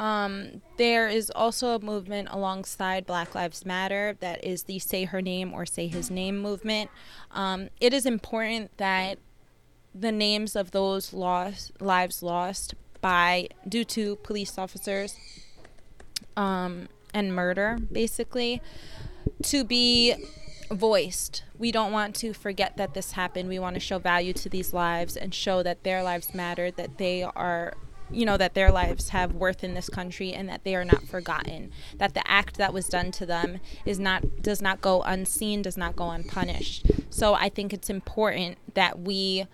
Um, 0.00 0.62
there 0.76 1.08
is 1.08 1.30
also 1.34 1.74
a 1.74 1.80
movement 1.80 2.28
alongside 2.30 3.04
Black 3.04 3.34
Lives 3.34 3.66
Matter 3.66 4.16
that 4.20 4.44
is 4.44 4.64
the 4.64 4.78
Say 4.78 5.04
Her 5.04 5.20
Name 5.20 5.52
or 5.52 5.66
Say 5.66 5.88
His 5.88 6.10
Name 6.10 6.38
movement. 6.38 6.90
Um, 7.32 7.68
it 7.80 7.92
is 7.92 8.06
important 8.06 8.76
that 8.76 9.18
the 9.94 10.12
names 10.12 10.54
of 10.54 10.70
those 10.70 11.12
lost 11.12 11.80
lives 11.80 12.22
lost 12.22 12.74
by 13.00 13.48
due 13.68 13.84
to 13.84 14.16
police 14.16 14.58
officers 14.58 15.16
um, 16.36 16.88
and 17.14 17.34
murder, 17.34 17.78
basically, 17.90 18.60
to 19.42 19.64
be 19.64 20.14
voiced. 20.70 21.44
We 21.58 21.72
don't 21.72 21.92
want 21.92 22.14
to 22.16 22.32
forget 22.32 22.76
that 22.76 22.94
this 22.94 23.12
happened. 23.12 23.48
We 23.48 23.58
want 23.58 23.74
to 23.74 23.80
show 23.80 23.98
value 23.98 24.32
to 24.34 24.48
these 24.48 24.72
lives 24.72 25.16
and 25.16 25.34
show 25.34 25.62
that 25.62 25.82
their 25.82 26.02
lives 26.02 26.34
matter, 26.34 26.70
that 26.72 26.98
they 26.98 27.22
are 27.22 27.74
you 28.10 28.24
know 28.24 28.36
that 28.36 28.54
their 28.54 28.72
lives 28.72 29.10
have 29.10 29.34
worth 29.34 29.62
in 29.62 29.74
this 29.74 29.88
country 29.88 30.32
and 30.32 30.48
that 30.48 30.64
they 30.64 30.74
are 30.74 30.84
not 30.84 31.02
forgotten 31.04 31.70
that 31.98 32.14
the 32.14 32.30
act 32.30 32.56
that 32.56 32.72
was 32.72 32.88
done 32.88 33.10
to 33.10 33.26
them 33.26 33.60
is 33.84 33.98
not 33.98 34.42
does 34.42 34.62
not 34.62 34.80
go 34.80 35.02
unseen 35.02 35.60
does 35.60 35.76
not 35.76 35.94
go 35.94 36.10
unpunished 36.10 36.86
so 37.10 37.34
i 37.34 37.48
think 37.48 37.72
it's 37.72 37.90
important 37.90 38.56
that 38.74 39.00
we 39.00 39.46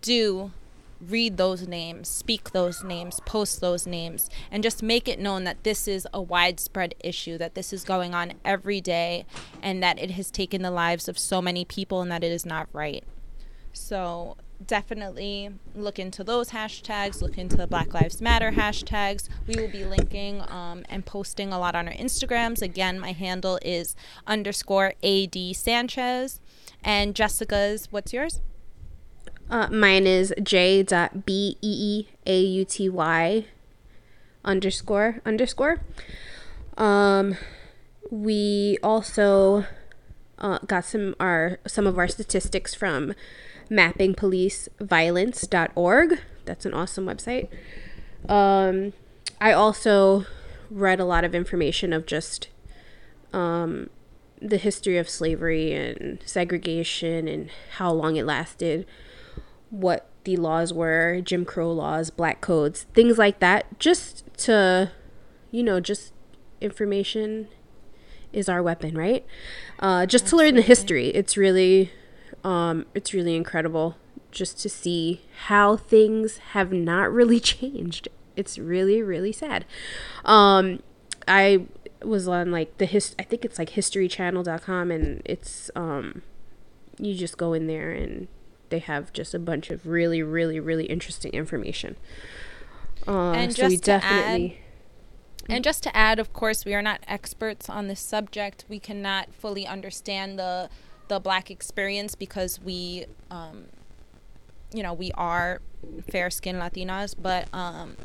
do 0.00 0.52
read 1.00 1.36
those 1.36 1.66
names, 1.66 2.08
speak 2.08 2.50
those 2.50 2.82
names, 2.82 3.20
post 3.26 3.60
those 3.60 3.86
names, 3.86 4.30
and 4.50 4.62
just 4.62 4.82
make 4.82 5.08
it 5.08 5.18
known 5.18 5.44
that 5.44 5.64
this 5.64 5.86
is 5.86 6.06
a 6.12 6.20
widespread 6.20 6.94
issue, 7.02 7.38
that 7.38 7.54
this 7.54 7.72
is 7.72 7.84
going 7.84 8.14
on 8.14 8.34
every 8.44 8.80
day, 8.80 9.26
and 9.62 9.82
that 9.82 9.98
it 9.98 10.12
has 10.12 10.30
taken 10.30 10.62
the 10.62 10.70
lives 10.70 11.08
of 11.08 11.18
so 11.18 11.42
many 11.42 11.64
people 11.64 12.00
and 12.00 12.10
that 12.10 12.24
it 12.24 12.32
is 12.32 12.46
not 12.46 12.68
right. 12.72 13.04
So 13.72 14.36
definitely 14.64 15.50
look 15.74 15.98
into 15.98 16.24
those 16.24 16.50
hashtags, 16.50 17.20
look 17.20 17.36
into 17.36 17.56
the 17.56 17.66
Black 17.66 17.92
Lives 17.92 18.22
Matter 18.22 18.52
hashtags. 18.52 19.28
We 19.46 19.56
will 19.56 19.70
be 19.70 19.84
linking 19.84 20.42
um, 20.48 20.84
and 20.88 21.04
posting 21.04 21.52
a 21.52 21.58
lot 21.58 21.74
on 21.74 21.86
our 21.86 21.94
Instagrams. 21.94 22.62
Again, 22.62 22.98
my 22.98 23.12
handle 23.12 23.58
is 23.62 23.94
underscore 24.26 24.94
AD 25.02 25.36
Sanchez. 25.54 26.40
And 26.82 27.14
Jessica's, 27.14 27.88
what's 27.90 28.12
yours? 28.12 28.40
Uh, 29.48 29.68
mine 29.68 30.06
is 30.06 30.34
j.b.e.e.a.u.t.y 30.42 31.06
underscore 34.44 35.22
underscore. 35.24 35.80
Um, 36.76 37.36
we 38.10 38.76
also 38.82 39.64
uh, 40.38 40.58
got 40.66 40.84
some 40.84 41.14
our 41.18 41.58
some 41.66 41.86
of 41.86 41.98
our 41.98 42.08
statistics 42.08 42.74
from 42.74 43.14
mappingpoliceviolence.org. 43.70 46.18
That's 46.44 46.66
an 46.66 46.74
awesome 46.74 47.06
website. 47.06 47.48
Um, 48.28 48.92
I 49.40 49.52
also 49.52 50.26
read 50.70 51.00
a 51.00 51.04
lot 51.04 51.24
of 51.24 51.34
information 51.34 51.92
of 51.92 52.06
just 52.06 52.48
um, 53.32 53.90
the 54.40 54.56
history 54.56 54.98
of 54.98 55.08
slavery 55.08 55.72
and 55.72 56.18
segregation 56.24 57.26
and 57.28 57.50
how 57.76 57.92
long 57.92 58.16
it 58.16 58.26
lasted 58.26 58.84
what 59.70 60.08
the 60.24 60.36
laws 60.36 60.72
were, 60.72 61.20
Jim 61.22 61.44
Crow 61.44 61.72
laws, 61.72 62.10
black 62.10 62.40
codes, 62.40 62.86
things 62.94 63.16
like 63.18 63.38
that, 63.40 63.78
just 63.78 64.24
to, 64.38 64.92
you 65.50 65.62
know, 65.62 65.80
just 65.80 66.12
information 66.60 67.48
is 68.32 68.48
our 68.48 68.62
weapon, 68.62 68.96
right? 68.96 69.24
Uh, 69.78 70.04
just 70.04 70.24
Absolutely. 70.24 70.44
to 70.50 70.54
learn 70.54 70.56
the 70.56 70.66
history. 70.66 71.08
It's 71.08 71.36
really, 71.36 71.92
um, 72.44 72.86
it's 72.94 73.14
really 73.14 73.36
incredible 73.36 73.96
just 74.30 74.58
to 74.60 74.68
see 74.68 75.22
how 75.46 75.76
things 75.76 76.38
have 76.38 76.72
not 76.72 77.10
really 77.12 77.40
changed. 77.54 78.08
It's 78.36 78.58
really, 78.58 79.02
really 79.02 79.32
sad. 79.32 79.64
Um, 80.24 80.82
I 81.26 81.66
was 82.02 82.28
on 82.28 82.50
like 82.50 82.76
the 82.78 82.84
his, 82.84 83.14
I 83.18 83.22
think 83.22 83.44
it's 83.44 83.58
like 83.58 83.70
historychannel.com 83.70 84.90
and 84.90 85.22
it's, 85.24 85.70
um, 85.74 86.22
you 86.98 87.14
just 87.14 87.38
go 87.38 87.52
in 87.52 87.66
there 87.66 87.90
and 87.90 88.28
they 88.70 88.78
have 88.78 89.12
just 89.12 89.34
a 89.34 89.38
bunch 89.38 89.70
of 89.70 89.86
really, 89.86 90.22
really, 90.22 90.60
really 90.60 90.86
interesting 90.86 91.32
information. 91.32 91.96
Uh, 93.06 93.32
and 93.32 93.54
so 93.54 93.68
just 93.68 93.84
definitely. 93.84 94.58
Add, 94.58 94.66
and 95.48 95.64
just 95.64 95.82
to 95.84 95.96
add, 95.96 96.18
of 96.18 96.32
course, 96.32 96.64
we 96.64 96.74
are 96.74 96.82
not 96.82 97.00
experts 97.06 97.68
on 97.70 97.86
this 97.86 98.00
subject. 98.00 98.64
We 98.68 98.78
cannot 98.78 99.32
fully 99.32 99.66
understand 99.66 100.38
the 100.38 100.68
the 101.08 101.20
black 101.20 101.50
experience 101.52 102.16
because 102.16 102.60
we, 102.60 103.06
um, 103.30 103.66
you 104.72 104.82
know, 104.82 104.92
we 104.92 105.12
are 105.12 105.60
fair 106.10 106.30
skinned 106.30 106.58
Latinas. 106.58 107.14
But 107.20 107.48
um, 107.52 107.96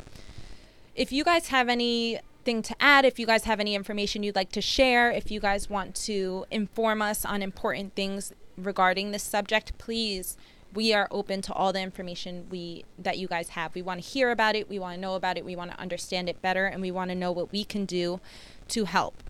if 0.94 1.10
you 1.10 1.24
guys 1.24 1.48
have 1.48 1.68
anything 1.68 2.62
to 2.62 2.76
add, 2.78 3.04
if 3.04 3.18
you 3.18 3.26
guys 3.26 3.44
have 3.44 3.58
any 3.58 3.74
information 3.74 4.22
you'd 4.22 4.36
like 4.36 4.52
to 4.52 4.60
share, 4.60 5.10
if 5.10 5.32
you 5.32 5.40
guys 5.40 5.68
want 5.68 5.96
to 5.96 6.44
inform 6.50 7.02
us 7.02 7.24
on 7.24 7.42
important 7.42 7.96
things 7.96 8.32
regarding 8.56 9.10
this 9.10 9.22
subject, 9.22 9.76
please 9.78 10.36
we 10.74 10.94
are 10.94 11.08
open 11.10 11.42
to 11.42 11.52
all 11.52 11.72
the 11.72 11.80
information 11.80 12.46
we 12.50 12.84
that 12.98 13.18
you 13.18 13.28
guys 13.28 13.50
have. 13.50 13.74
We 13.74 13.82
want 13.82 14.02
to 14.02 14.08
hear 14.08 14.30
about 14.30 14.56
it, 14.56 14.68
we 14.68 14.78
want 14.78 14.94
to 14.94 15.00
know 15.00 15.14
about 15.14 15.36
it, 15.36 15.44
we 15.44 15.56
want 15.56 15.70
to 15.70 15.78
understand 15.78 16.28
it 16.28 16.40
better, 16.40 16.66
and 16.66 16.80
we 16.80 16.90
want 16.90 17.10
to 17.10 17.14
know 17.14 17.32
what 17.32 17.52
we 17.52 17.64
can 17.64 17.84
do 17.84 18.20
to 18.68 18.84
help. 18.84 19.22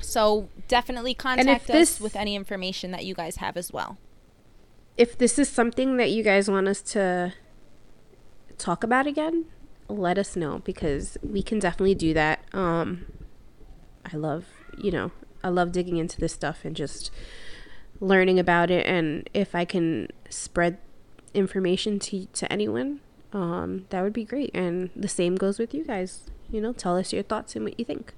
So 0.00 0.48
definitely 0.68 1.14
contact 1.14 1.66
this, 1.66 1.96
us 1.96 2.00
with 2.00 2.16
any 2.16 2.34
information 2.34 2.92
that 2.92 3.04
you 3.04 3.14
guys 3.14 3.36
have 3.36 3.56
as 3.56 3.72
well. 3.72 3.98
If 4.96 5.18
this 5.18 5.38
is 5.38 5.48
something 5.48 5.96
that 5.96 6.10
you 6.10 6.22
guys 6.22 6.50
want 6.50 6.68
us 6.68 6.82
to 6.82 7.34
talk 8.56 8.82
about 8.82 9.06
again, 9.06 9.46
let 9.88 10.18
us 10.18 10.36
know 10.36 10.60
because 10.60 11.16
we 11.22 11.42
can 11.42 11.58
definitely 11.58 11.94
do 11.94 12.14
that. 12.14 12.40
Um, 12.52 13.06
I 14.04 14.16
love, 14.16 14.46
you 14.76 14.90
know, 14.90 15.12
I 15.42 15.48
love 15.48 15.72
digging 15.72 15.96
into 15.96 16.20
this 16.20 16.32
stuff 16.32 16.64
and 16.64 16.74
just 16.74 17.10
learning 18.00 18.38
about 18.38 18.70
it 18.70 18.86
and 18.86 19.28
if 19.34 19.54
I 19.54 19.64
can 19.64 20.08
spread 20.30 20.78
information 21.34 21.98
to 21.98 22.26
to 22.26 22.52
anyone, 22.52 23.00
um, 23.32 23.86
that 23.90 24.02
would 24.02 24.12
be 24.12 24.24
great. 24.24 24.50
And 24.54 24.90
the 24.94 25.08
same 25.08 25.36
goes 25.36 25.58
with 25.58 25.74
you 25.74 25.84
guys. 25.84 26.30
You 26.50 26.60
know, 26.60 26.72
tell 26.72 26.96
us 26.96 27.12
your 27.12 27.22
thoughts 27.22 27.54
and 27.56 27.64
what 27.64 27.78
you 27.78 27.84
think. 27.84 28.14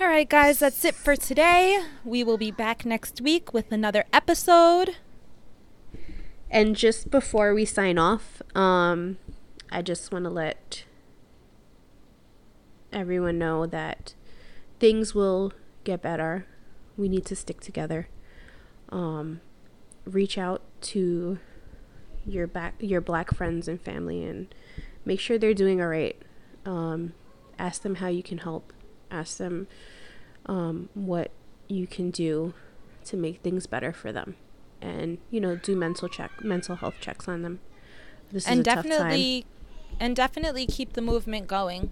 All 0.00 0.08
right, 0.08 0.28
guys, 0.28 0.58
that's 0.58 0.84
it 0.84 0.96
for 0.96 1.14
today. 1.14 1.84
We 2.04 2.24
will 2.24 2.36
be 2.36 2.50
back 2.50 2.84
next 2.84 3.20
week 3.20 3.54
with 3.54 3.70
another 3.70 4.04
episode. 4.12 4.96
And 6.50 6.74
just 6.74 7.10
before 7.10 7.54
we 7.54 7.64
sign 7.64 7.96
off, 7.96 8.42
um, 8.56 9.18
I 9.70 9.82
just 9.82 10.12
want 10.12 10.24
to 10.24 10.30
let 10.30 10.84
everyone 12.92 13.38
know 13.38 13.66
that 13.66 14.14
things 14.80 15.14
will 15.14 15.52
get 15.84 16.02
better 16.02 16.46
we 16.96 17.08
need 17.08 17.24
to 17.26 17.36
stick 17.36 17.60
together. 17.60 18.08
Um, 18.90 19.40
reach 20.04 20.36
out 20.38 20.62
to 20.82 21.38
your 22.26 22.46
back 22.46 22.74
your 22.78 23.00
black 23.00 23.34
friends 23.34 23.68
and 23.68 23.80
family 23.80 24.24
and 24.24 24.54
make 25.04 25.20
sure 25.20 25.38
they're 25.38 25.54
doing 25.54 25.80
all 25.80 25.88
right. 25.88 26.20
Um, 26.64 27.12
ask 27.58 27.82
them 27.82 27.96
how 27.96 28.08
you 28.08 28.22
can 28.22 28.38
help. 28.38 28.72
Ask 29.10 29.38
them 29.38 29.66
um, 30.46 30.88
what 30.94 31.30
you 31.68 31.86
can 31.86 32.10
do 32.10 32.54
to 33.04 33.16
make 33.16 33.40
things 33.40 33.66
better 33.66 33.92
for 33.92 34.12
them, 34.12 34.36
and 34.80 35.18
you 35.30 35.40
know 35.40 35.56
do 35.56 35.76
mental 35.76 36.08
check 36.08 36.42
mental 36.42 36.76
health 36.76 36.96
checks 37.00 37.28
on 37.28 37.42
them. 37.42 37.60
This 38.32 38.46
and 38.46 38.64
definitely, 38.64 39.46
and 40.00 40.16
definitely 40.16 40.66
keep 40.66 40.94
the 40.94 41.02
movement 41.02 41.46
going. 41.46 41.90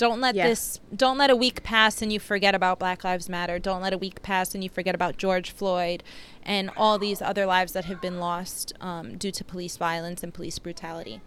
Don't 0.00 0.22
let 0.22 0.34
this 0.34 0.80
don't 0.96 1.18
let 1.18 1.28
a 1.28 1.36
week 1.36 1.62
pass 1.62 2.00
and 2.00 2.10
you 2.10 2.18
forget 2.18 2.54
about 2.54 2.78
Black 2.78 3.04
Lives 3.04 3.28
Matter. 3.28 3.58
Don't 3.58 3.82
let 3.82 3.92
a 3.92 3.98
week 3.98 4.22
pass 4.22 4.54
and 4.54 4.64
you 4.64 4.70
forget 4.70 4.94
about 4.94 5.18
George 5.18 5.50
Floyd 5.50 6.02
and 6.42 6.70
all 6.74 6.98
these 6.98 7.20
other 7.20 7.44
lives 7.44 7.72
that 7.72 7.84
have 7.84 8.00
been 8.00 8.18
lost 8.18 8.72
um, 8.80 9.18
due 9.18 9.30
to 9.30 9.44
police 9.44 9.76
violence 9.76 10.22
and 10.22 10.32
police 10.32 10.58
brutality. 10.58 11.20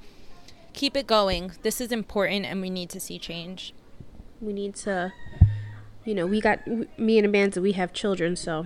Keep 0.74 0.98
it 0.98 1.06
going. 1.06 1.52
This 1.62 1.80
is 1.80 1.92
important 1.92 2.48
and 2.48 2.62
we 2.62 2.72
need 2.72 2.90
to 2.90 3.00
see 3.00 3.20
change. 3.20 3.76
We 4.42 4.54
need 4.54 4.74
to 4.78 5.14
you 6.04 6.16
know, 6.16 6.26
we 6.26 6.42
got 6.42 6.66
me 6.98 7.20
and 7.20 7.28
Amanda, 7.28 7.62
we 7.62 7.74
have 7.74 7.94
children, 7.94 8.36
so 8.36 8.66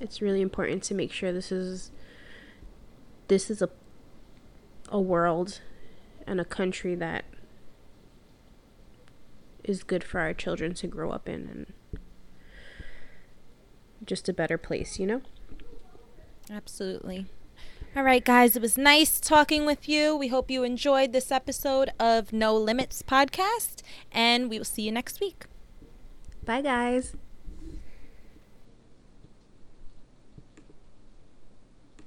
it's 0.00 0.20
really 0.20 0.40
important 0.40 0.82
to 0.82 0.94
make 0.94 1.12
sure 1.12 1.32
this 1.32 1.52
is 1.52 1.92
this 3.28 3.50
is 3.50 3.62
a 3.62 3.70
a 4.88 5.00
world 5.00 5.60
and 6.26 6.40
a 6.40 6.44
country 6.44 6.96
that 6.96 7.24
is 9.68 9.82
good 9.82 10.04
for 10.04 10.20
our 10.20 10.32
children 10.32 10.74
to 10.74 10.86
grow 10.86 11.10
up 11.10 11.28
in 11.28 11.48
and 11.48 12.00
just 14.04 14.28
a 14.28 14.32
better 14.32 14.58
place, 14.58 14.98
you 14.98 15.06
know? 15.06 15.22
Absolutely. 16.50 17.26
All 17.96 18.02
right, 18.02 18.24
guys, 18.24 18.54
it 18.54 18.62
was 18.62 18.78
nice 18.78 19.18
talking 19.18 19.66
with 19.66 19.88
you. 19.88 20.14
We 20.16 20.28
hope 20.28 20.50
you 20.50 20.62
enjoyed 20.62 21.12
this 21.12 21.32
episode 21.32 21.90
of 21.98 22.32
No 22.32 22.54
Limits 22.56 23.02
podcast, 23.02 23.82
and 24.12 24.48
we 24.48 24.58
will 24.58 24.64
see 24.64 24.82
you 24.82 24.92
next 24.92 25.20
week. 25.20 25.46
Bye, 26.44 26.62
guys. 26.62 27.16